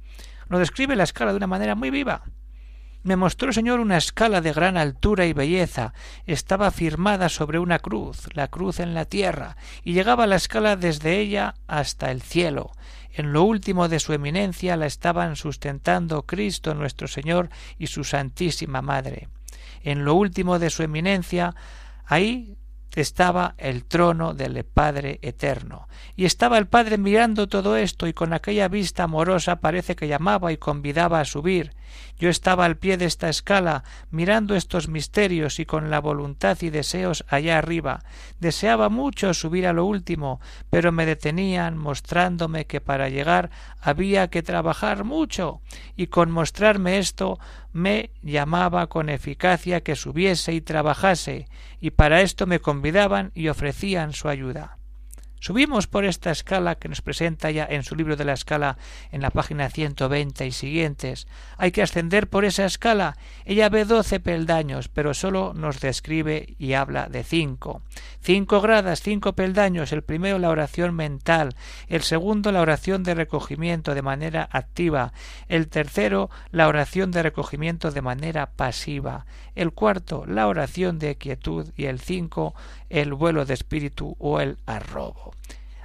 Nos 0.49 0.61
describe 0.61 0.97
la 0.97 1.05
escala 1.05 1.33
de 1.33 1.37
una 1.37 1.49
manera 1.49 1.75
muy 1.75 1.91
viva. 1.91 2.23
Me 3.03 3.17
mostró 3.17 3.49
el 3.49 3.55
Señor 3.55 3.81
una 3.81 3.97
escala 3.97 4.41
de 4.41 4.53
gran 4.53 4.77
altura 4.77 5.25
y 5.27 5.33
belleza. 5.33 5.93
Estaba 6.27 6.71
firmada 6.71 7.29
sobre 7.29 7.59
una 7.59 7.79
cruz, 7.79 8.29
la 8.35 8.49
cruz 8.49 8.81
en 8.81 8.93
la 8.93 9.05
tierra, 9.05 9.57
y 9.85 9.93
llegaba 9.93 10.27
la 10.27 10.37
escala 10.37 10.77
desde 10.77 11.19
ella 11.19 11.55
hasta 11.67 12.11
el 12.11 12.23
cielo. 12.23 12.73
En 13.13 13.33
lo 13.33 13.45
último 13.45 13.89
de 13.89 14.01
su 14.01 14.13
eminencia 14.13 14.77
la 14.77 14.87
estaban 14.87 15.37
sustentando 15.37 16.23
Cristo 16.23 16.75
nuestro 16.75 17.09
Señor 17.09 17.51
y 17.79 17.87
su 17.87 18.05
Santísima 18.05 18.83
Madre. 18.83 19.29
En 19.83 20.05
lo 20.05 20.15
último 20.15 20.59
de 20.59 20.71
su 20.71 20.83
eminencia, 20.83 21.55
ahí 22.05 22.57
estaba 22.95 23.55
el 23.59 23.85
trono 23.85 24.35
del 24.35 24.65
Padre 24.65 25.19
eterno. 25.23 25.89
Y 26.17 26.25
estaba 26.25 26.59
el 26.59 26.67
Padre 26.67 26.99
mirando 26.99 27.49
todo 27.49 27.77
esto 27.77 28.07
y 28.07 28.13
con 28.13 28.33
aquella 28.33 28.69
vista 28.69 29.05
amorosa 29.05 29.61
parece 29.61 29.95
que 29.95 30.09
llamaba 30.09 30.53
y 30.53 30.57
convidaba 30.57 31.21
a 31.21 31.25
subir. 31.25 31.73
Yo 32.19 32.31
estaba 32.31 32.65
al 32.65 32.77
pie 32.77 32.97
de 32.97 33.05
esta 33.05 33.29
escala, 33.29 33.85
mirando 34.11 34.55
estos 34.55 34.89
misterios 34.89 35.61
y 35.61 35.67
con 35.67 35.91
la 35.91 36.01
voluntad 36.01 36.59
y 36.63 36.71
deseos 36.71 37.25
allá 37.29 37.59
arriba. 37.59 38.03
Deseaba 38.41 38.89
mucho 38.89 39.35
subir 39.35 39.67
a 39.67 39.73
lo 39.73 39.85
último, 39.85 40.41
pero 40.71 40.93
me 40.93 41.07
detenían 41.07 41.79
mostrándome 41.79 42.67
que 42.67 42.81
para 42.81 43.09
llegar 43.09 43.51
había 43.81 44.29
que 44.29 44.43
trabajar 44.43 45.05
mucho, 45.05 45.61
y 45.97 46.09
con 46.09 46.31
mostrarme 46.31 46.99
esto 46.99 47.39
me 47.73 48.11
llamaba 48.23 48.89
con 48.89 49.09
eficacia 49.09 49.83
que 49.83 49.97
subiese 49.97 50.53
y 50.53 50.61
trabajase, 50.61 51.47
y 51.81 51.91
para 51.91 52.21
esto 52.21 52.47
me 52.47 52.61
convidaban 52.61 53.31
y 53.35 53.49
ofrecían 53.49 54.13
su 54.13 54.29
ayuda. 54.29 54.78
Subimos 55.41 55.87
por 55.87 56.05
esta 56.05 56.31
escala 56.31 56.75
que 56.75 56.89
nos 56.89 57.01
presenta 57.01 57.51
ya 57.51 57.67
en 57.69 57.85
su 57.85 57.95
libro 57.95 58.17
de 58.17 58.25
la 58.25 58.33
escala 58.33 58.77
en 59.13 59.23
la 59.23 59.31
página 59.31 59.71
120 59.71 60.47
y 60.47 60.53
siguientes. 60.53 61.29
Hay 61.57 61.71
que 61.71 61.83
ascender 61.83 62.29
por 62.29 62.45
esa 62.45 62.65
escala. 62.65 63.17
Ella 63.45 63.69
ve 63.69 63.85
doce 63.85 64.21
peldaños, 64.21 64.89
pero 64.89 65.15
solo 65.15 65.53
nos 65.55 65.81
describe 65.81 66.55
y 66.59 66.73
habla 66.73 67.09
de 67.09 67.23
cinco. 67.23 67.83
Cinco 68.21 68.61
gradas, 68.61 69.01
cinco 69.01 69.35
peldaños. 69.35 69.93
El 69.93 70.03
primero 70.03 70.39
la 70.39 70.51
oración 70.51 70.95
mental, 70.95 71.55
el 71.87 72.03
segundo 72.03 72.51
la 72.53 72.61
oración 72.61 73.05
de 73.05 73.15
recogimiento 73.15 73.95
de 73.95 74.03
manera 74.03 74.49
activa, 74.51 75.13
el 75.49 75.69
tercero 75.69 76.31
la 76.51 76.69
oración 76.69 77.11
de 77.11 77.23
recogimiento 77.23 77.91
de 77.91 78.03
manera 78.03 78.51
pasiva, 78.51 79.27
el 79.55 79.73
cuarto 79.73 80.25
la 80.27 80.49
oración 80.49 80.99
de 80.99 81.17
quietud 81.17 81.69
y 81.77 81.87
el 81.87 82.01
cinco 82.01 82.55
el 82.91 83.15
vuelo 83.15 83.45
de 83.45 83.55
espíritu 83.55 84.17
o 84.19 84.41
el 84.41 84.59
arrobo. 84.67 85.28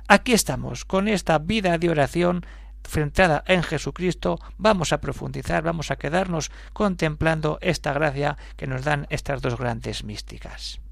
Aquí 0.08 0.34
estamos, 0.34 0.86
con 0.86 1.08
esta 1.08 1.40
vida 1.40 1.78
de 1.78 1.90
oración 1.90 2.46
centrada 2.88 3.44
en 3.48 3.64
Jesucristo, 3.64 4.40
vamos 4.58 4.92
a 4.92 5.00
profundizar, 5.00 5.64
vamos 5.64 5.92
a 5.92 5.96
quedarnos 5.96 6.52
contemplando 6.74 7.58
esta 7.62 7.94
gracia 7.94 8.38
que 8.58 8.68
nos 8.68 8.84
dan 8.84 9.08
estas 9.10 9.42
dos 9.42 9.58
grandes 9.58 10.04
místicas. 10.04 10.83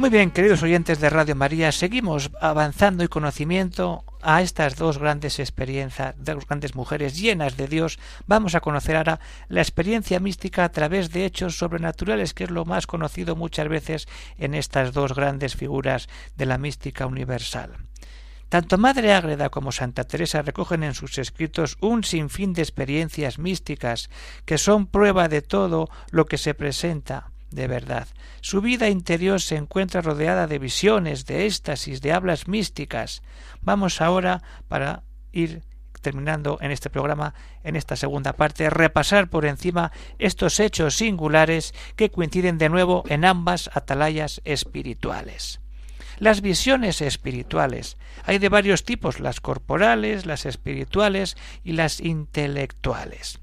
Muy 0.00 0.08
bien, 0.08 0.30
queridos 0.30 0.62
oyentes 0.62 0.98
de 0.98 1.10
Radio 1.10 1.36
María, 1.36 1.72
seguimos 1.72 2.30
avanzando 2.40 3.04
y 3.04 3.08
conocimiento 3.08 4.02
a 4.22 4.40
estas 4.40 4.76
dos 4.76 4.96
grandes 4.96 5.38
experiencias, 5.38 6.14
dos 6.16 6.46
grandes 6.46 6.74
mujeres 6.74 7.20
llenas 7.20 7.58
de 7.58 7.68
Dios. 7.68 7.98
Vamos 8.26 8.54
a 8.54 8.62
conocer 8.62 8.96
ahora 8.96 9.20
la 9.48 9.60
experiencia 9.60 10.18
mística 10.18 10.64
a 10.64 10.72
través 10.72 11.12
de 11.12 11.26
hechos 11.26 11.58
sobrenaturales, 11.58 12.32
que 12.32 12.44
es 12.44 12.50
lo 12.50 12.64
más 12.64 12.86
conocido 12.86 13.36
muchas 13.36 13.68
veces 13.68 14.08
en 14.38 14.54
estas 14.54 14.94
dos 14.94 15.14
grandes 15.14 15.54
figuras 15.54 16.08
de 16.34 16.46
la 16.46 16.56
mística 16.56 17.04
universal. 17.04 17.76
Tanto 18.48 18.78
Madre 18.78 19.12
Ágreda 19.12 19.50
como 19.50 19.70
Santa 19.70 20.04
Teresa 20.04 20.40
recogen 20.40 20.82
en 20.82 20.94
sus 20.94 21.18
escritos 21.18 21.76
un 21.82 22.04
sinfín 22.04 22.54
de 22.54 22.62
experiencias 22.62 23.38
místicas 23.38 24.08
que 24.46 24.56
son 24.56 24.86
prueba 24.86 25.28
de 25.28 25.42
todo 25.42 25.90
lo 26.10 26.24
que 26.24 26.38
se 26.38 26.54
presenta 26.54 27.32
de 27.50 27.66
verdad. 27.66 28.08
Su 28.40 28.60
vida 28.60 28.88
interior 28.88 29.40
se 29.40 29.56
encuentra 29.56 30.00
rodeada 30.00 30.46
de 30.46 30.58
visiones, 30.58 31.26
de 31.26 31.46
éxtasis, 31.46 32.00
de 32.00 32.12
hablas 32.12 32.48
místicas. 32.48 33.22
Vamos 33.60 34.00
ahora, 34.00 34.42
para 34.68 35.02
ir 35.32 35.62
terminando 36.00 36.58
en 36.60 36.70
este 36.70 36.90
programa, 36.90 37.34
en 37.62 37.76
esta 37.76 37.96
segunda 37.96 38.32
parte, 38.32 38.70
repasar 38.70 39.28
por 39.28 39.44
encima 39.44 39.92
estos 40.18 40.58
hechos 40.60 40.96
singulares 40.96 41.74
que 41.96 42.10
coinciden 42.10 42.58
de 42.58 42.68
nuevo 42.68 43.04
en 43.08 43.24
ambas 43.24 43.70
atalayas 43.74 44.40
espirituales. 44.44 45.60
Las 46.18 46.42
visiones 46.42 47.00
espirituales. 47.00 47.96
Hay 48.24 48.38
de 48.38 48.50
varios 48.50 48.84
tipos, 48.84 49.20
las 49.20 49.40
corporales, 49.40 50.26
las 50.26 50.44
espirituales 50.44 51.36
y 51.64 51.72
las 51.72 52.00
intelectuales. 52.00 53.40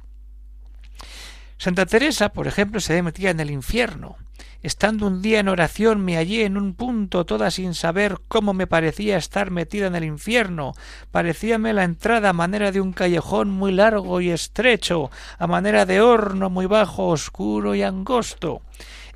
Santa 1.57 1.85
Teresa, 1.85 2.29
por 2.29 2.47
ejemplo, 2.47 2.79
se 2.79 3.01
metía 3.01 3.31
en 3.31 3.39
el 3.39 3.51
infierno. 3.51 4.17
Estando 4.63 5.07
un 5.07 5.21
día 5.21 5.39
en 5.39 5.49
oración 5.49 6.03
me 6.03 6.15
hallé 6.15 6.45
en 6.45 6.57
un 6.57 6.73
punto 6.73 7.25
toda 7.25 7.51
sin 7.51 7.73
saber 7.73 8.17
cómo 8.27 8.53
me 8.53 8.67
parecía 8.67 9.17
estar 9.17 9.51
metida 9.51 9.87
en 9.87 9.95
el 9.95 10.03
infierno. 10.03 10.73
Parecíame 11.11 11.73
la 11.73 11.83
entrada 11.83 12.29
a 12.29 12.33
manera 12.33 12.71
de 12.71 12.81
un 12.81 12.91
callejón 12.91 13.49
muy 13.49 13.71
largo 13.71 14.19
y 14.19 14.29
estrecho, 14.29 15.11
a 15.37 15.47
manera 15.47 15.85
de 15.85 16.01
horno 16.01 16.49
muy 16.49 16.65
bajo, 16.65 17.07
oscuro 17.07 17.75
y 17.75 17.83
angosto. 17.83 18.61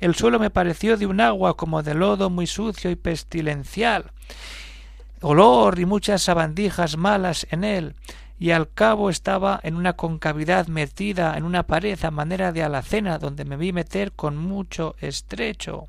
El 0.00 0.14
suelo 0.14 0.38
me 0.38 0.50
pareció 0.50 0.96
de 0.96 1.06
un 1.06 1.20
agua 1.20 1.56
como 1.56 1.82
de 1.82 1.94
lodo 1.94 2.30
muy 2.30 2.46
sucio 2.46 2.90
y 2.90 2.96
pestilencial 2.96 4.12
olor 5.22 5.78
y 5.78 5.86
muchas 5.86 6.22
sabandijas 6.22 6.96
malas 6.96 7.46
en 7.50 7.64
él 7.64 7.94
y 8.42 8.50
al 8.50 8.72
cabo 8.72 9.08
estaba 9.08 9.60
en 9.62 9.76
una 9.76 9.92
concavidad 9.92 10.66
metida 10.66 11.38
en 11.38 11.44
una 11.44 11.62
pared 11.68 11.96
a 12.04 12.10
manera 12.10 12.50
de 12.50 12.64
alacena 12.64 13.18
donde 13.18 13.44
me 13.44 13.56
vi 13.56 13.72
meter 13.72 14.10
con 14.10 14.36
mucho 14.36 14.96
estrecho. 14.98 15.86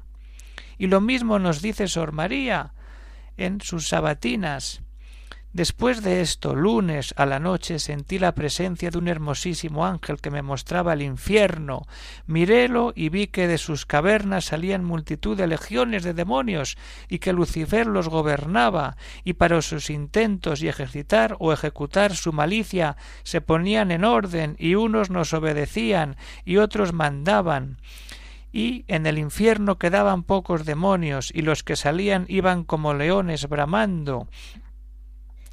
Y 0.78 0.86
lo 0.86 1.02
mismo 1.02 1.40
nos 1.40 1.64
dice 1.64 1.88
Sor 1.88 2.12
María 2.12 2.76
en 3.38 3.60
sus 3.60 3.88
sabatinas. 3.88 4.83
Después 5.54 6.02
de 6.02 6.22
esto, 6.22 6.56
lunes 6.56 7.14
a 7.16 7.28
la 7.28 7.38
noche, 7.38 7.78
sentí 7.78 8.18
la 8.18 8.34
presencia 8.34 8.90
de 8.90 8.98
un 8.98 9.08
hermosísimo 9.08 9.86
ángel 9.86 10.20
que 10.20 10.32
me 10.32 10.42
mostraba 10.42 10.94
el 10.94 11.04
infierno. 11.04 11.84
Mirélo 12.26 12.92
y 12.96 13.10
vi 13.10 13.28
que 13.28 13.48
de 13.48 13.60
sus 13.60 13.86
cavernas 13.86 14.46
salían 14.46 14.84
multitud 14.84 15.38
de 15.38 15.46
legiones 15.46 16.02
de 16.02 16.16
demonios 16.16 16.76
y 17.08 17.20
que 17.20 17.34
Lucifer 17.34 17.86
los 17.86 18.10
gobernaba, 18.10 18.98
y 19.24 19.34
para 19.34 19.62
sus 19.62 19.92
intentos 19.92 20.64
y 20.64 20.70
ejercitar 20.70 21.36
o 21.38 21.54
ejecutar 21.54 22.16
su 22.16 22.34
malicia 22.34 22.98
se 23.22 23.40
ponían 23.40 23.92
en 23.92 24.06
orden, 24.06 24.56
y 24.58 24.74
unos 24.74 25.12
nos 25.12 25.34
obedecían 25.34 26.16
y 26.46 26.58
otros 26.58 26.94
mandaban. 26.94 27.78
Y 28.52 28.86
en 28.88 29.06
el 29.06 29.20
infierno 29.20 29.78
quedaban 29.78 30.24
pocos 30.24 30.66
demonios, 30.66 31.32
y 31.32 31.44
los 31.44 31.62
que 31.62 31.76
salían 31.76 32.26
iban 32.28 32.64
como 32.64 32.96
leones 32.96 33.48
bramando, 33.48 34.28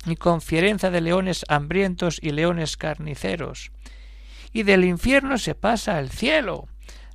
y 0.06 0.16
con 0.16 0.40
fierenza 0.40 0.90
de 0.90 1.00
leones 1.00 1.44
hambrientos 1.48 2.18
y 2.22 2.30
leones 2.30 2.76
carniceros. 2.76 3.72
Y 4.52 4.62
del 4.64 4.84
infierno 4.84 5.38
se 5.38 5.54
pasa 5.54 5.96
al 5.96 6.10
cielo. 6.10 6.68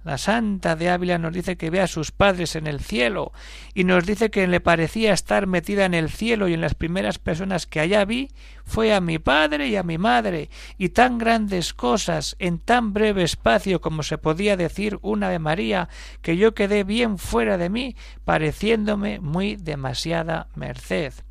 La 0.05 0.19
santa 0.19 0.75
de 0.75 0.91
Ávila 0.91 1.17
nos 1.17 1.33
dice 1.33 1.57
que 1.57 1.71
ve 1.71 1.81
a 1.81 1.87
sus 1.87 2.11
padres 2.11 2.55
en 2.55 2.67
el 2.67 2.79
cielo 2.79 3.31
y 3.73 3.85
nos 3.85 4.05
dice 4.05 4.29
que 4.29 4.45
le 4.45 4.59
parecía 4.59 5.11
estar 5.11 5.47
metida 5.47 5.83
en 5.83 5.95
el 5.95 6.11
cielo 6.11 6.47
y 6.47 6.53
en 6.53 6.61
las 6.61 6.75
primeras 6.75 7.17
personas 7.17 7.65
que 7.65 7.79
allá 7.79 8.05
vi 8.05 8.29
fue 8.65 8.93
a 8.93 9.01
mi 9.01 9.17
padre 9.17 9.67
y 9.67 9.75
a 9.77 9.81
mi 9.81 9.97
madre 9.97 10.51
y 10.77 10.89
tan 10.89 11.17
grandes 11.17 11.73
cosas 11.73 12.35
en 12.37 12.59
tan 12.59 12.93
breve 12.93 13.23
espacio 13.23 13.81
como 13.81 14.03
se 14.03 14.19
podía 14.19 14.55
decir 14.55 14.99
una 15.01 15.29
de 15.29 15.39
María 15.39 15.89
que 16.21 16.37
yo 16.37 16.53
quedé 16.53 16.83
bien 16.83 17.17
fuera 17.17 17.57
de 17.57 17.71
mí 17.71 17.95
pareciéndome 18.25 19.19
muy 19.19 19.55
demasiada 19.55 20.49
merced. 20.53 21.24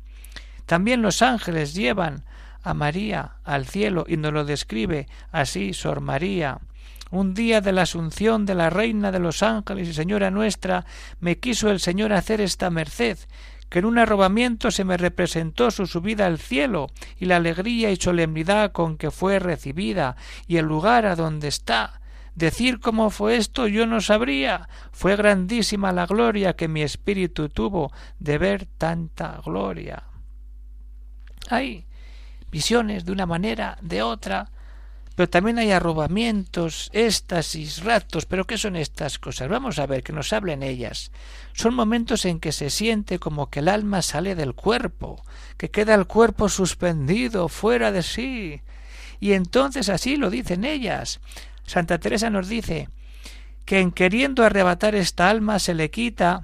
También 0.65 1.01
los 1.01 1.21
ángeles 1.21 1.73
llevan 1.73 2.23
a 2.63 2.73
María 2.73 3.37
al 3.43 3.67
cielo 3.67 4.05
y 4.07 4.17
nos 4.17 4.33
lo 4.33 4.43
describe 4.43 5.07
así 5.31 5.73
Sor 5.73 6.01
María. 6.01 6.59
Un 7.11 7.35
día 7.35 7.61
de 7.61 7.71
la 7.71 7.83
asunción 7.83 8.45
de 8.45 8.55
la 8.55 8.71
Reina 8.71 9.11
de 9.11 9.19
los 9.19 9.43
ángeles 9.43 9.87
y 9.87 9.93
Señora 9.93 10.31
nuestra, 10.31 10.85
me 11.19 11.37
quiso 11.37 11.69
el 11.69 11.79
Señor 11.79 12.11
hacer 12.11 12.41
esta 12.41 12.71
merced, 12.71 13.19
que 13.69 13.79
en 13.79 13.85
un 13.85 13.99
arrobamiento 13.99 14.71
se 14.71 14.83
me 14.83 14.97
representó 14.97 15.69
su 15.69 15.85
subida 15.85 16.25
al 16.25 16.39
cielo 16.39 16.87
y 17.19 17.25
la 17.25 17.35
alegría 17.37 17.91
y 17.91 17.97
solemnidad 17.97 18.71
con 18.71 18.97
que 18.97 19.11
fue 19.11 19.37
recibida 19.37 20.15
y 20.47 20.57
el 20.57 20.65
lugar 20.65 21.05
a 21.05 21.15
donde 21.15 21.47
está. 21.47 22.01
Decir 22.33 22.79
cómo 22.79 23.11
fue 23.11 23.37
esto 23.37 23.67
yo 23.67 23.85
no 23.85 24.01
sabría. 24.01 24.67
Fue 24.91 25.15
grandísima 25.15 25.93
la 25.93 26.05
gloria 26.05 26.55
que 26.55 26.67
mi 26.67 26.81
espíritu 26.81 27.49
tuvo 27.49 27.91
de 28.19 28.37
ver 28.37 28.65
tanta 28.77 29.39
gloria. 29.45 30.03
Hay 31.49 31.85
visiones 32.51 33.05
de 33.05 33.11
una 33.11 33.25
manera, 33.25 33.77
de 33.81 34.01
otra, 34.01 34.49
pero 35.15 35.29
también 35.29 35.57
hay 35.57 35.71
arrobamientos, 35.71 36.89
éxtasis, 36.91 37.83
ratos. 37.83 38.25
¿Pero 38.25 38.45
qué 38.45 38.57
son 38.57 38.75
estas 38.75 39.17
cosas? 39.17 39.47
Vamos 39.47 39.79
a 39.79 39.85
ver, 39.85 40.03
que 40.03 40.11
nos 40.11 40.33
hablen 40.33 40.61
ellas. 40.61 41.11
Son 41.53 41.73
momentos 41.73 42.25
en 42.25 42.41
que 42.41 42.51
se 42.51 42.69
siente 42.69 43.17
como 43.17 43.49
que 43.49 43.59
el 43.59 43.69
alma 43.69 44.01
sale 44.01 44.35
del 44.35 44.53
cuerpo, 44.53 45.23
que 45.57 45.71
queda 45.71 45.95
el 45.95 46.05
cuerpo 46.05 46.49
suspendido, 46.49 47.47
fuera 47.47 47.93
de 47.93 48.03
sí. 48.03 48.61
Y 49.21 49.31
entonces 49.33 49.87
así 49.87 50.17
lo 50.17 50.29
dicen 50.29 50.65
ellas. 50.65 51.21
Santa 51.65 51.97
Teresa 51.97 52.29
nos 52.29 52.49
dice 52.49 52.89
que 53.63 53.79
en 53.79 53.91
queriendo 53.91 54.43
arrebatar 54.43 54.95
esta 54.95 55.29
alma 55.29 55.59
se 55.59 55.73
le 55.73 55.89
quita 55.89 56.43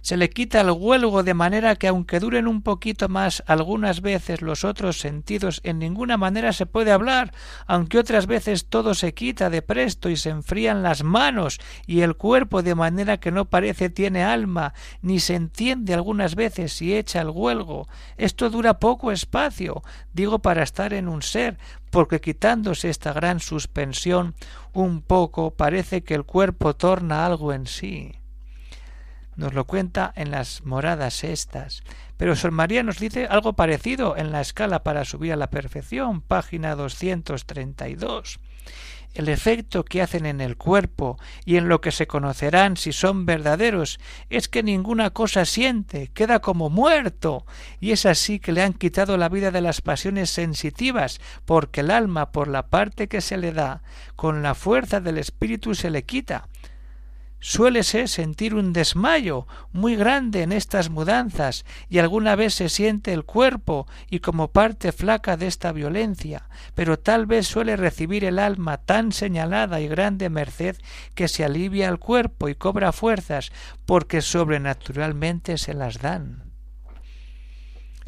se 0.00 0.16
le 0.16 0.30
quita 0.30 0.60
el 0.60 0.70
huelgo 0.70 1.22
de 1.22 1.34
manera 1.34 1.76
que 1.76 1.88
aunque 1.88 2.20
duren 2.20 2.46
un 2.46 2.62
poquito 2.62 3.08
más 3.08 3.42
algunas 3.46 4.00
veces 4.00 4.42
los 4.42 4.64
otros 4.64 4.98
sentidos 4.98 5.60
en 5.64 5.78
ninguna 5.78 6.16
manera 6.16 6.52
se 6.52 6.66
puede 6.66 6.92
hablar, 6.92 7.32
aunque 7.66 7.98
otras 7.98 8.26
veces 8.26 8.66
todo 8.66 8.94
se 8.94 9.14
quita 9.14 9.50
de 9.50 9.62
presto 9.62 10.08
y 10.08 10.16
se 10.16 10.30
enfrían 10.30 10.82
las 10.82 11.02
manos 11.02 11.58
y 11.86 12.00
el 12.00 12.16
cuerpo 12.16 12.62
de 12.62 12.74
manera 12.74 13.18
que 13.18 13.30
no 13.30 13.46
parece 13.46 13.90
tiene 13.90 14.22
alma, 14.22 14.74
ni 15.02 15.20
se 15.20 15.34
entiende 15.34 15.94
algunas 15.94 16.34
veces 16.34 16.72
si 16.72 16.94
echa 16.94 17.20
el 17.20 17.30
huelgo. 17.30 17.88
Esto 18.16 18.50
dura 18.50 18.78
poco 18.78 19.12
espacio, 19.12 19.82
digo 20.12 20.40
para 20.40 20.62
estar 20.62 20.92
en 20.92 21.08
un 21.08 21.22
ser, 21.22 21.58
porque 21.90 22.20
quitándose 22.20 22.90
esta 22.90 23.12
gran 23.12 23.40
suspensión 23.40 24.34
un 24.72 25.02
poco 25.02 25.52
parece 25.52 26.02
que 26.02 26.14
el 26.14 26.24
cuerpo 26.24 26.74
torna 26.74 27.26
algo 27.26 27.52
en 27.52 27.66
sí 27.66 28.17
nos 29.38 29.54
lo 29.54 29.64
cuenta 29.64 30.12
en 30.16 30.32
las 30.32 30.64
moradas 30.64 31.24
estas. 31.24 31.84
Pero 32.16 32.34
Sor 32.34 32.50
María 32.50 32.82
nos 32.82 32.98
dice 32.98 33.26
algo 33.26 33.54
parecido 33.54 34.16
en 34.16 34.32
la 34.32 34.40
escala 34.40 34.82
para 34.82 35.04
subir 35.04 35.32
a 35.32 35.36
la 35.36 35.48
perfección, 35.48 36.20
página 36.20 36.74
232. 36.74 38.40
El 39.14 39.28
efecto 39.28 39.84
que 39.84 40.02
hacen 40.02 40.26
en 40.26 40.40
el 40.40 40.56
cuerpo 40.56 41.18
y 41.44 41.56
en 41.56 41.68
lo 41.68 41.80
que 41.80 41.92
se 41.92 42.06
conocerán 42.06 42.76
si 42.76 42.92
son 42.92 43.26
verdaderos 43.26 43.98
es 44.28 44.48
que 44.48 44.62
ninguna 44.62 45.10
cosa 45.10 45.44
siente, 45.44 46.08
queda 46.12 46.40
como 46.40 46.68
muerto, 46.68 47.46
y 47.80 47.92
es 47.92 48.06
así 48.06 48.38
que 48.38 48.52
le 48.52 48.62
han 48.62 48.74
quitado 48.74 49.16
la 49.16 49.28
vida 49.28 49.50
de 49.50 49.60
las 49.60 49.80
pasiones 49.80 50.30
sensitivas, 50.30 51.20
porque 51.46 51.80
el 51.80 51.90
alma, 51.90 52.32
por 52.32 52.48
la 52.48 52.66
parte 52.66 53.08
que 53.08 53.20
se 53.20 53.38
le 53.38 53.52
da, 53.52 53.82
con 54.14 54.42
la 54.42 54.54
fuerza 54.54 55.00
del 55.00 55.18
espíritu 55.18 55.74
se 55.74 55.90
le 55.90 56.04
quita, 56.04 56.48
Suélese 57.40 58.08
sentir 58.08 58.54
un 58.54 58.72
desmayo 58.72 59.46
muy 59.72 59.94
grande 59.94 60.42
en 60.42 60.50
estas 60.50 60.90
mudanzas 60.90 61.64
y 61.88 61.98
alguna 61.98 62.34
vez 62.34 62.54
se 62.54 62.68
siente 62.68 63.12
el 63.12 63.24
cuerpo 63.24 63.86
y 64.10 64.18
como 64.18 64.48
parte 64.48 64.90
flaca 64.90 65.36
de 65.36 65.46
esta 65.46 65.70
violencia, 65.70 66.48
pero 66.74 66.98
tal 66.98 67.26
vez 67.26 67.46
suele 67.46 67.76
recibir 67.76 68.24
el 68.24 68.40
alma 68.40 68.78
tan 68.78 69.12
señalada 69.12 69.80
y 69.80 69.86
grande 69.86 70.30
merced 70.30 70.76
que 71.14 71.28
se 71.28 71.44
alivia 71.44 71.88
el 71.88 71.98
cuerpo 71.98 72.48
y 72.48 72.56
cobra 72.56 72.90
fuerzas 72.90 73.52
porque 73.86 74.20
sobrenaturalmente 74.20 75.58
se 75.58 75.74
las 75.74 76.00
dan. 76.00 76.47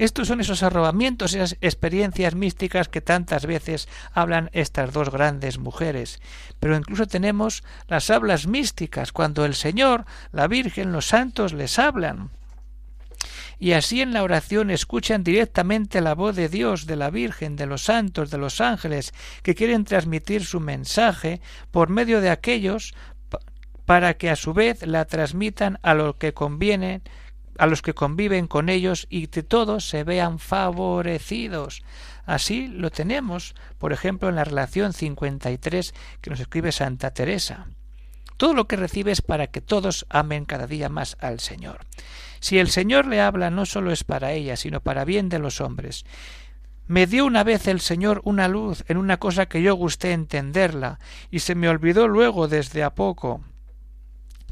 Estos 0.00 0.28
son 0.28 0.40
esos 0.40 0.62
arrobamientos, 0.62 1.34
esas 1.34 1.58
experiencias 1.60 2.34
místicas 2.34 2.88
que 2.88 3.02
tantas 3.02 3.44
veces 3.44 3.86
hablan 4.14 4.48
estas 4.54 4.94
dos 4.94 5.10
grandes 5.10 5.58
mujeres. 5.58 6.22
Pero 6.58 6.74
incluso 6.74 7.06
tenemos 7.06 7.62
las 7.86 8.08
hablas 8.08 8.46
místicas, 8.46 9.12
cuando 9.12 9.44
el 9.44 9.54
Señor, 9.54 10.06
la 10.32 10.48
Virgen, 10.48 10.92
los 10.92 11.08
santos 11.08 11.52
les 11.52 11.78
hablan. 11.78 12.30
Y 13.58 13.72
así 13.72 14.00
en 14.00 14.14
la 14.14 14.22
oración 14.22 14.70
escuchan 14.70 15.22
directamente 15.22 16.00
la 16.00 16.14
voz 16.14 16.34
de 16.34 16.48
Dios, 16.48 16.86
de 16.86 16.96
la 16.96 17.10
Virgen, 17.10 17.56
de 17.56 17.66
los 17.66 17.82
santos, 17.82 18.30
de 18.30 18.38
los 18.38 18.62
ángeles, 18.62 19.12
que 19.42 19.54
quieren 19.54 19.84
transmitir 19.84 20.46
su 20.46 20.60
mensaje 20.60 21.42
por 21.70 21.90
medio 21.90 22.22
de 22.22 22.30
aquellos 22.30 22.94
para 23.84 24.14
que 24.14 24.30
a 24.30 24.36
su 24.36 24.54
vez 24.54 24.86
la 24.86 25.04
transmitan 25.04 25.78
a 25.82 25.92
lo 25.92 26.16
que 26.16 26.32
conviene 26.32 27.02
a 27.58 27.66
los 27.66 27.82
que 27.82 27.94
conviven 27.94 28.46
con 28.46 28.68
ellos 28.68 29.06
y 29.10 29.26
que 29.26 29.42
todos 29.42 29.88
se 29.88 30.04
vean 30.04 30.38
favorecidos. 30.38 31.82
Así 32.26 32.68
lo 32.68 32.90
tenemos, 32.90 33.54
por 33.78 33.92
ejemplo, 33.92 34.28
en 34.28 34.36
la 34.36 34.44
relación 34.44 34.92
53 34.92 35.94
que 36.20 36.30
nos 36.30 36.40
escribe 36.40 36.72
Santa 36.72 37.12
Teresa. 37.12 37.66
Todo 38.36 38.54
lo 38.54 38.66
que 38.66 38.76
recibe 38.76 39.12
es 39.12 39.20
para 39.20 39.48
que 39.48 39.60
todos 39.60 40.06
amen 40.08 40.46
cada 40.46 40.66
día 40.66 40.88
más 40.88 41.16
al 41.20 41.40
Señor. 41.40 41.80
Si 42.40 42.58
el 42.58 42.68
Señor 42.68 43.06
le 43.06 43.20
habla 43.20 43.50
no 43.50 43.66
solo 43.66 43.92
es 43.92 44.04
para 44.04 44.32
ella, 44.32 44.56
sino 44.56 44.80
para 44.80 45.04
bien 45.04 45.28
de 45.28 45.38
los 45.38 45.60
hombres. 45.60 46.04
Me 46.86 47.06
dio 47.06 47.26
una 47.26 47.44
vez 47.44 47.68
el 47.68 47.80
Señor 47.80 48.22
una 48.24 48.48
luz 48.48 48.82
en 48.88 48.96
una 48.96 49.18
cosa 49.18 49.46
que 49.46 49.62
yo 49.62 49.74
gusté 49.74 50.12
entenderla, 50.12 50.98
y 51.30 51.40
se 51.40 51.54
me 51.54 51.68
olvidó 51.68 52.08
luego 52.08 52.48
desde 52.48 52.82
a 52.82 52.94
poco 52.94 53.42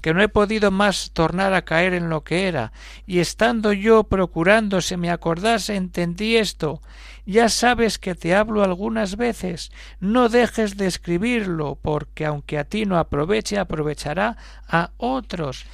que 0.01 0.15
no 0.15 0.23
he 0.23 0.29
podido 0.29 0.71
más 0.71 1.11
tornar 1.13 1.55
a 1.55 1.63
caer 1.63 1.95
en 1.95 2.09
lo 2.09 2.25
que 2.25 2.49
era, 2.49 2.73
y 3.07 3.19
estando 3.19 3.73
yo 3.73 4.05
procurando 4.05 4.81
se 4.81 4.97
me 4.97 5.11
acordase, 5.11 5.77
entendí 5.77 6.37
esto. 6.37 6.81
Ya 7.27 7.51
sabes 7.51 7.99
que 7.99 8.15
te 8.15 8.35
hablo 8.35 8.65
algunas 8.65 9.17
veces. 9.17 9.71
No 10.01 10.31
dejes 10.31 10.79
de 10.79 10.87
escribirlo, 10.87 11.79
porque 11.81 12.25
aunque 12.25 12.59
a 12.59 12.65
ti 12.65 12.87
no 12.87 12.99
aproveche, 12.99 13.59
aprovechará 13.59 14.39
a 14.67 14.93
otros 14.97 15.67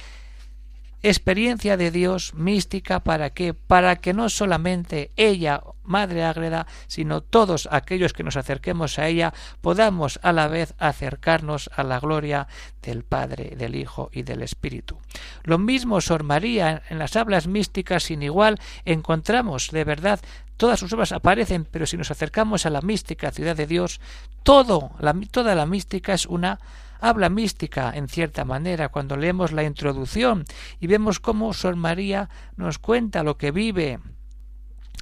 experiencia 1.09 1.77
de 1.77 1.91
Dios 1.91 2.33
mística 2.33 3.01
para 3.01 3.29
qué? 3.29 3.53
Para 3.53 3.97
que 3.97 4.13
no 4.13 4.29
solamente 4.29 5.11
ella, 5.15 5.61
Madre 5.83 6.23
Ágreda, 6.23 6.65
sino 6.87 7.21
todos 7.21 7.69
aquellos 7.71 8.13
que 8.13 8.23
nos 8.23 8.37
acerquemos 8.37 8.97
a 8.97 9.07
ella 9.07 9.33
podamos 9.61 10.19
a 10.23 10.33
la 10.33 10.47
vez 10.47 10.73
acercarnos 10.79 11.69
a 11.75 11.83
la 11.83 11.99
gloria 11.99 12.47
del 12.81 13.03
Padre, 13.03 13.55
del 13.55 13.75
Hijo 13.75 14.09
y 14.11 14.23
del 14.23 14.41
Espíritu. 14.41 14.97
Lo 15.43 15.59
mismo 15.59 16.01
Sor 16.01 16.23
María 16.23 16.81
en 16.89 16.97
las 16.97 17.15
hablas 17.15 17.45
místicas 17.45 18.03
sin 18.03 18.23
igual 18.23 18.59
encontramos 18.83 19.69
de 19.71 19.83
verdad 19.83 20.19
todas 20.57 20.79
sus 20.79 20.91
obras 20.93 21.11
aparecen, 21.11 21.65
pero 21.65 21.85
si 21.85 21.97
nos 21.97 22.11
acercamos 22.11 22.65
a 22.65 22.69
la 22.69 22.81
mística 22.81 23.31
ciudad 23.31 23.55
de 23.55 23.67
Dios, 23.67 23.99
todo, 24.43 24.91
la, 24.99 25.15
toda 25.29 25.53
la 25.53 25.65
mística 25.65 26.13
es 26.13 26.25
una 26.25 26.59
habla 26.99 27.29
mística 27.29 27.91
en 27.95 28.07
cierta 28.07 28.45
manera 28.45 28.89
cuando 28.89 29.17
leemos 29.17 29.51
la 29.51 29.63
introducción 29.63 30.45
y 30.79 30.87
vemos 30.87 31.19
cómo 31.19 31.53
Sor 31.53 31.75
María 31.75 32.29
nos 32.57 32.79
cuenta 32.79 33.23
lo 33.23 33.37
que 33.37 33.51
vive. 33.51 33.99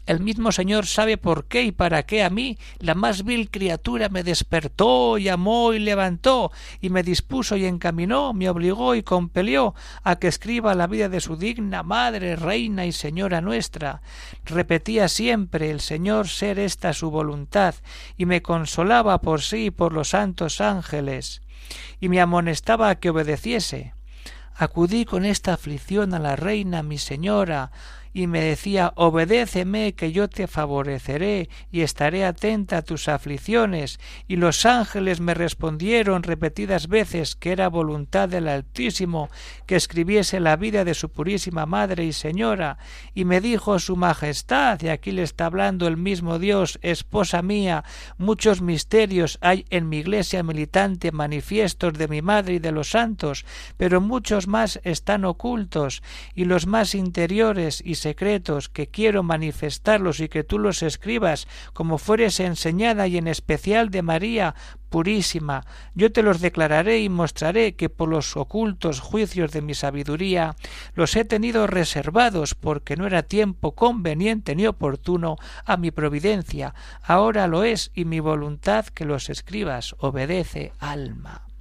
El 0.05 0.19
mismo 0.19 0.51
Señor 0.51 0.85
sabe 0.85 1.17
por 1.17 1.45
qué 1.45 1.63
y 1.63 1.71
para 1.71 2.03
qué 2.03 2.23
a 2.23 2.29
mí, 2.29 2.57
la 2.79 2.93
más 2.93 3.23
vil 3.23 3.49
criatura, 3.49 4.09
me 4.09 4.21
despertó, 4.23 5.17
llamó 5.17 5.71
y 5.71 5.79
levantó, 5.79 6.51
y 6.81 6.89
me 6.89 7.03
dispuso 7.03 7.55
y 7.55 7.65
encaminó, 7.65 8.33
me 8.33 8.49
obligó 8.49 8.95
y 8.95 9.03
compelió 9.03 9.75
a 10.03 10.17
que 10.17 10.27
escriba 10.27 10.75
la 10.75 10.87
vida 10.87 11.07
de 11.07 11.21
su 11.21 11.37
digna 11.37 11.83
Madre, 11.83 12.35
Reina 12.35 12.85
y 12.85 12.91
Señora 12.91 13.39
nuestra. 13.39 14.01
Repetía 14.43 15.07
siempre 15.07 15.71
el 15.71 15.79
Señor 15.79 16.27
ser 16.27 16.59
esta 16.59 16.91
su 16.91 17.09
voluntad, 17.09 17.75
y 18.17 18.25
me 18.25 18.41
consolaba 18.41 19.21
por 19.21 19.41
sí 19.41 19.67
y 19.67 19.71
por 19.71 19.93
los 19.93 20.09
santos 20.09 20.59
ángeles 20.59 21.42
y 21.99 22.09
me 22.09 22.21
amonestaba 22.21 22.89
a 22.89 22.95
que 22.95 23.09
obedeciese. 23.09 23.93
Acudí 24.55 25.05
con 25.05 25.25
esta 25.25 25.53
aflicción 25.53 26.13
a 26.13 26.19
la 26.19 26.35
reina 26.35 26.83
mi 26.83 26.97
señora, 26.97 27.71
y 28.13 28.27
me 28.27 28.41
decía 28.41 28.93
Obedéceme 28.95 29.93
que 29.93 30.11
yo 30.11 30.29
te 30.29 30.47
favoreceré 30.47 31.49
y 31.71 31.81
estaré 31.81 32.25
atenta 32.25 32.77
a 32.77 32.81
tus 32.83 33.07
aflicciones. 33.07 33.99
Y 34.27 34.35
los 34.35 34.65
ángeles 34.65 35.19
me 35.19 35.33
respondieron 35.33 36.23
repetidas 36.23 36.87
veces 36.87 37.35
que 37.35 37.51
era 37.51 37.69
voluntad 37.69 38.29
del 38.29 38.47
Altísimo 38.47 39.29
que 39.65 39.75
escribiese 39.75 40.39
la 40.39 40.55
vida 40.55 40.85
de 40.85 40.93
su 40.93 41.09
purísima 41.09 41.65
Madre 41.65 42.05
y 42.05 42.13
Señora. 42.13 42.77
Y 43.15 43.25
me 43.25 43.41
dijo 43.41 43.79
su 43.79 43.95
Majestad, 43.95 44.81
y 44.81 44.89
aquí 44.89 45.11
le 45.11 45.23
está 45.23 45.47
hablando 45.47 45.87
el 45.87 45.97
mismo 45.97 46.37
Dios, 46.37 46.79
esposa 46.81 47.41
mía, 47.41 47.83
muchos 48.17 48.61
misterios 48.61 49.39
hay 49.41 49.65
en 49.69 49.89
mi 49.89 49.97
iglesia 49.97 50.43
militante 50.43 51.11
manifiestos 51.11 51.93
de 51.93 52.07
mi 52.07 52.21
Madre 52.21 52.55
y 52.55 52.59
de 52.59 52.71
los 52.71 52.89
santos, 52.89 53.45
pero 53.77 54.01
muchos 54.01 54.47
más 54.47 54.79
están 54.83 55.25
ocultos, 55.25 56.03
y 56.35 56.45
los 56.45 56.67
más 56.67 56.93
interiores 56.93 57.81
y 57.83 57.95
secretos 58.03 58.69
que 58.69 58.87
quiero 58.87 59.23
manifestarlos 59.23 60.19
y 60.19 60.29
que 60.29 60.43
tú 60.43 60.59
los 60.59 60.83
escribas 60.83 61.47
como 61.73 61.97
fueres 61.97 62.39
enseñada 62.39 63.07
y 63.07 63.17
en 63.17 63.27
especial 63.27 63.89
de 63.89 64.03
María 64.03 64.55
purísima, 64.89 65.65
yo 65.95 66.11
te 66.11 66.21
los 66.21 66.39
declararé 66.39 66.99
y 66.99 67.09
mostraré 67.09 67.75
que 67.75 67.89
por 67.89 68.09
los 68.09 68.37
ocultos 68.37 68.99
juicios 68.99 69.51
de 69.51 69.63
mi 69.63 69.73
sabiduría 69.73 70.55
los 70.93 71.15
he 71.15 71.25
tenido 71.25 71.65
reservados 71.65 72.53
porque 72.53 72.95
no 72.95 73.07
era 73.07 73.23
tiempo 73.23 73.73
conveniente 73.73 74.55
ni 74.55 74.67
oportuno 74.67 75.37
a 75.65 75.77
mi 75.77 75.89
providencia, 75.89 76.75
ahora 77.01 77.47
lo 77.47 77.63
es 77.63 77.89
y 77.95 78.05
mi 78.05 78.19
voluntad 78.19 78.85
que 78.85 79.05
los 79.05 79.31
escribas 79.31 79.95
obedece 79.97 80.73
alma. 80.79 81.52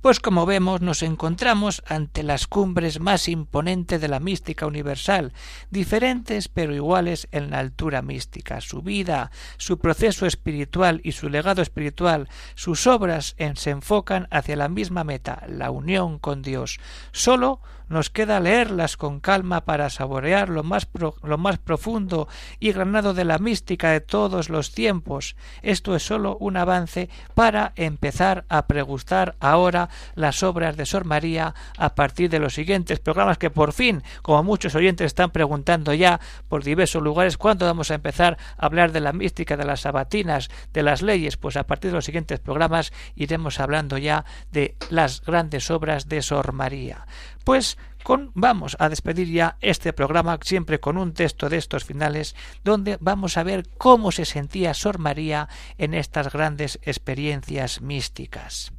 Pues 0.00 0.20
como 0.20 0.46
vemos 0.46 0.80
nos 0.80 1.02
encontramos 1.02 1.82
ante 1.84 2.22
las 2.22 2.46
cumbres 2.46 3.00
más 3.00 3.28
imponentes 3.28 4.00
de 4.00 4.06
la 4.06 4.20
mística 4.20 4.64
universal, 4.64 5.32
diferentes 5.70 6.46
pero 6.46 6.72
iguales 6.72 7.26
en 7.32 7.50
la 7.50 7.58
altura 7.58 8.00
mística. 8.00 8.60
Su 8.60 8.80
vida, 8.80 9.32
su 9.56 9.78
proceso 9.78 10.24
espiritual 10.24 11.00
y 11.02 11.12
su 11.12 11.28
legado 11.28 11.62
espiritual, 11.62 12.28
sus 12.54 12.86
obras 12.86 13.34
se 13.54 13.70
enfocan 13.70 14.28
hacia 14.30 14.54
la 14.54 14.68
misma 14.68 15.02
meta, 15.02 15.42
la 15.48 15.72
unión 15.72 16.20
con 16.20 16.42
Dios. 16.42 16.78
Solo 17.10 17.60
nos 17.88 18.10
queda 18.10 18.40
leerlas 18.40 18.96
con 18.96 19.20
calma 19.20 19.64
para 19.64 19.90
saborear 19.90 20.48
lo 20.48 20.62
más, 20.62 20.88
lo 21.22 21.38
más 21.38 21.58
profundo 21.58 22.28
y 22.58 22.72
granado 22.72 23.14
de 23.14 23.24
la 23.24 23.38
mística 23.38 23.90
de 23.90 24.00
todos 24.00 24.48
los 24.48 24.72
tiempos. 24.72 25.36
Esto 25.62 25.94
es 25.94 26.04
sólo 26.04 26.36
un 26.38 26.56
avance 26.56 27.08
para 27.34 27.72
empezar 27.76 28.44
a 28.48 28.66
pregustar 28.66 29.36
ahora 29.40 29.88
las 30.14 30.42
obras 30.42 30.76
de 30.76 30.86
Sor 30.86 31.04
María 31.04 31.54
a 31.76 31.94
partir 31.94 32.30
de 32.30 32.38
los 32.38 32.54
siguientes 32.54 33.00
programas 33.00 33.38
que 33.38 33.50
por 33.50 33.72
fin, 33.72 34.02
como 34.22 34.42
muchos 34.42 34.74
oyentes 34.74 35.06
están 35.06 35.30
preguntando 35.30 35.94
ya 35.94 36.20
por 36.48 36.64
diversos 36.64 37.02
lugares, 37.02 37.36
¿cuándo 37.36 37.66
vamos 37.66 37.90
a 37.90 37.94
empezar 37.94 38.38
a 38.56 38.66
hablar 38.66 38.92
de 38.92 39.00
la 39.00 39.12
mística, 39.12 39.56
de 39.56 39.64
las 39.64 39.80
sabatinas, 39.80 40.50
de 40.72 40.82
las 40.82 41.02
leyes? 41.02 41.36
Pues 41.36 41.56
a 41.56 41.66
partir 41.66 41.90
de 41.90 41.96
los 41.96 42.04
siguientes 42.04 42.40
programas 42.40 42.92
iremos 43.16 43.60
hablando 43.60 43.98
ya 43.98 44.24
de 44.52 44.76
las 44.90 45.22
grandes 45.22 45.70
obras 45.70 46.08
de 46.08 46.22
Sor 46.22 46.52
María. 46.52 47.06
Pues 47.48 47.78
con, 48.02 48.30
vamos 48.34 48.76
a 48.78 48.90
despedir 48.90 49.32
ya 49.32 49.56
este 49.62 49.94
programa 49.94 50.38
siempre 50.42 50.80
con 50.80 50.98
un 50.98 51.14
texto 51.14 51.48
de 51.48 51.56
estos 51.56 51.82
finales 51.82 52.36
donde 52.62 52.98
vamos 53.00 53.38
a 53.38 53.42
ver 53.42 53.66
cómo 53.78 54.12
se 54.12 54.26
sentía 54.26 54.74
Sor 54.74 54.98
María 54.98 55.48
en 55.78 55.94
estas 55.94 56.30
grandes 56.30 56.78
experiencias 56.82 57.80
místicas. 57.80 58.74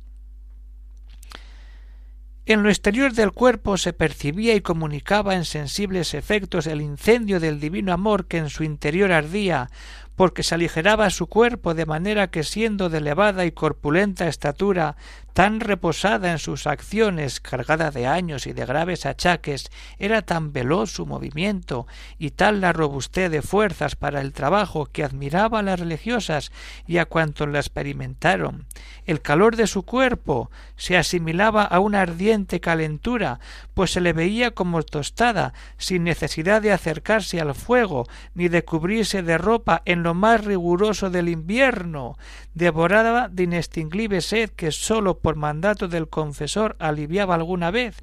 En 2.46 2.62
lo 2.62 2.70
exterior 2.70 3.14
del 3.14 3.32
cuerpo 3.32 3.76
se 3.78 3.92
percibía 3.94 4.54
y 4.54 4.62
comunicaba 4.62 5.34
en 5.34 5.46
sensibles 5.46 6.14
efectos 6.14 6.68
el 6.68 6.82
incendio 6.82 7.40
del 7.40 7.60
divino 7.60 7.92
amor 7.92 8.28
que 8.28 8.38
en 8.38 8.50
su 8.50 8.64
interior 8.64 9.12
ardía, 9.12 9.70
porque 10.16 10.44
se 10.44 10.56
aligeraba 10.56 11.10
su 11.12 11.28
cuerpo 11.28 11.74
de 11.74 11.86
manera 11.86 12.30
que 12.30 12.44
siendo 12.44 12.90
de 12.90 12.98
elevada 12.98 13.46
y 13.46 13.52
corpulenta 13.52 14.28
estatura, 14.28 14.98
tan 15.40 15.62
reposada 15.62 16.34
en 16.34 16.38
sus 16.38 16.68
acciones, 16.68 17.40
cargada 17.40 17.92
de 17.92 18.06
años 18.06 18.46
y 18.46 18.52
de 18.52 18.66
graves 18.66 19.06
achaques, 19.06 19.72
era 19.98 20.22
tan 20.22 20.52
veloz 20.52 20.92
su 20.92 21.06
movimiento 21.06 21.88
y 22.18 22.32
tal 22.32 22.60
la 22.60 22.74
robustez 22.74 23.32
de 23.32 23.42
fuerzas 23.42 23.96
para 23.96 24.20
el 24.20 24.34
trabajo 24.34 24.88
que 24.88 25.02
admiraba 25.02 25.60
a 25.60 25.64
las 25.64 25.80
religiosas 25.80 26.52
y 26.88 26.98
a 26.98 27.06
cuantos 27.06 27.48
la 27.48 27.60
experimentaron. 27.60 28.66
El 29.06 29.22
calor 29.22 29.56
de 29.56 29.68
su 29.68 29.84
cuerpo 29.84 30.52
se 30.76 30.98
asimilaba 30.98 31.64
a 31.64 31.80
una 31.80 32.02
ardiente 32.02 32.60
calentura, 32.60 33.40
pues 33.74 33.92
se 33.92 34.02
le 34.02 34.12
veía 34.12 34.52
como 34.52 34.84
tostada, 34.84 35.54
sin 35.78 36.04
necesidad 36.04 36.62
de 36.62 36.74
acercarse 36.74 37.40
al 37.40 37.56
fuego, 37.56 38.10
ni 38.34 38.50
de 38.50 38.66
cubrirse 38.66 39.24
de 39.24 39.38
ropa 39.38 39.84
en 39.86 40.04
lo 40.04 40.14
más 40.14 40.44
riguroso 40.44 41.10
del 41.10 41.30
invierno, 41.30 42.18
devorada 42.54 43.30
de 43.30 43.44
inextinguible 43.44 44.20
sed 44.20 44.50
que 44.50 44.72
sólo 44.72 45.20
por 45.30 45.36
mandato 45.36 45.88
del 45.88 46.10
confesor 46.10 46.76
aliviaba 46.80 47.36
alguna 47.36 47.70
vez, 47.70 48.02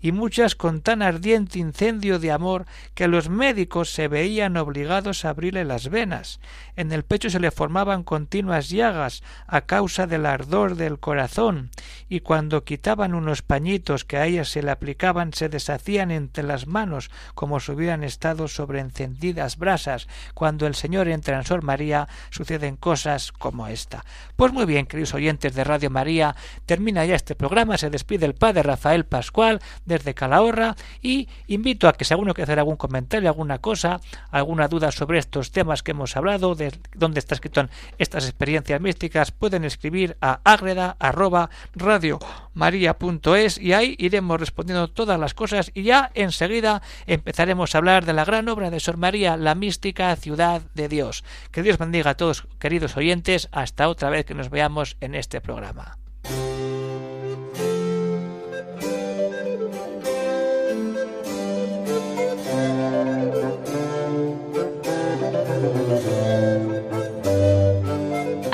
y 0.00 0.12
muchas 0.12 0.54
con 0.54 0.80
tan 0.80 1.02
ardiente 1.02 1.58
incendio 1.58 2.20
de 2.20 2.30
amor 2.30 2.66
que 2.94 3.08
los 3.08 3.28
médicos 3.28 3.90
se 3.90 4.06
veían 4.06 4.56
obligados 4.56 5.24
a 5.24 5.30
abrirle 5.30 5.64
las 5.64 5.88
venas. 5.88 6.38
En 6.76 6.92
el 6.92 7.02
pecho 7.02 7.30
se 7.30 7.40
le 7.40 7.50
formaban 7.50 8.04
continuas 8.04 8.68
llagas 8.68 9.24
a 9.48 9.62
causa 9.62 10.06
del 10.06 10.24
ardor 10.24 10.76
del 10.76 11.00
corazón, 11.00 11.70
y 12.08 12.20
cuando 12.20 12.62
quitaban 12.62 13.12
unos 13.12 13.42
pañitos 13.42 14.04
que 14.04 14.18
a 14.18 14.26
ella 14.26 14.44
se 14.44 14.62
le 14.62 14.70
aplicaban 14.70 15.32
se 15.32 15.48
deshacían 15.48 16.12
entre 16.12 16.44
las 16.44 16.68
manos 16.68 17.10
como 17.34 17.58
si 17.58 17.72
hubieran 17.72 18.04
estado 18.04 18.46
sobre 18.46 18.78
encendidas 18.78 19.58
brasas. 19.58 20.06
Cuando 20.34 20.68
el 20.68 20.76
Señor 20.76 21.08
entra 21.08 21.36
en 21.36 21.44
Sor 21.44 21.64
María 21.64 22.06
suceden 22.30 22.76
cosas 22.76 23.32
como 23.32 23.66
esta. 23.66 24.04
Pues 24.36 24.52
muy 24.52 24.64
bien, 24.64 24.86
queridos 24.86 25.14
oyentes 25.14 25.56
de 25.56 25.64
Radio 25.64 25.90
María, 25.90 26.36
termina 26.68 27.06
ya 27.06 27.14
este 27.14 27.34
programa, 27.34 27.78
se 27.78 27.88
despide 27.88 28.26
el 28.26 28.34
padre 28.34 28.62
Rafael 28.62 29.06
Pascual 29.06 29.60
desde 29.86 30.12
Calahorra 30.12 30.76
y 31.00 31.26
invito 31.46 31.88
a 31.88 31.94
que 31.94 32.04
si 32.04 32.12
alguno 32.12 32.34
quiere 32.34 32.44
hacer 32.44 32.58
algún 32.58 32.76
comentario, 32.76 33.30
alguna 33.30 33.58
cosa, 33.58 34.00
alguna 34.30 34.68
duda 34.68 34.92
sobre 34.92 35.18
estos 35.18 35.50
temas 35.50 35.82
que 35.82 35.92
hemos 35.92 36.14
hablado, 36.16 36.54
de 36.54 36.72
dónde 36.94 37.20
está 37.20 37.34
escrito 37.34 37.62
en 37.62 37.70
estas 37.96 38.24
experiencias 38.24 38.82
místicas, 38.82 39.32
pueden 39.32 39.64
escribir 39.64 40.18
a 40.20 40.40
agreda 40.44 40.96
radio 41.74 42.20
y 43.60 43.72
ahí 43.72 43.94
iremos 43.98 44.38
respondiendo 44.38 44.88
todas 44.88 45.18
las 45.18 45.32
cosas 45.32 45.70
y 45.72 45.84
ya 45.84 46.10
enseguida 46.14 46.82
empezaremos 47.06 47.74
a 47.74 47.78
hablar 47.78 48.04
de 48.04 48.12
la 48.12 48.26
gran 48.26 48.48
obra 48.50 48.70
de 48.70 48.80
Sor 48.80 48.98
María, 48.98 49.38
la 49.38 49.54
mística 49.54 50.14
ciudad 50.16 50.60
de 50.74 50.88
Dios. 50.88 51.24
Que 51.50 51.62
Dios 51.62 51.78
bendiga 51.78 52.10
a 52.10 52.16
todos, 52.16 52.46
queridos 52.58 52.96
oyentes, 52.98 53.48
hasta 53.52 53.88
otra 53.88 54.10
vez 54.10 54.26
que 54.26 54.34
nos 54.34 54.50
veamos 54.50 54.98
en 55.00 55.14
este 55.14 55.40
programa. 55.40 55.96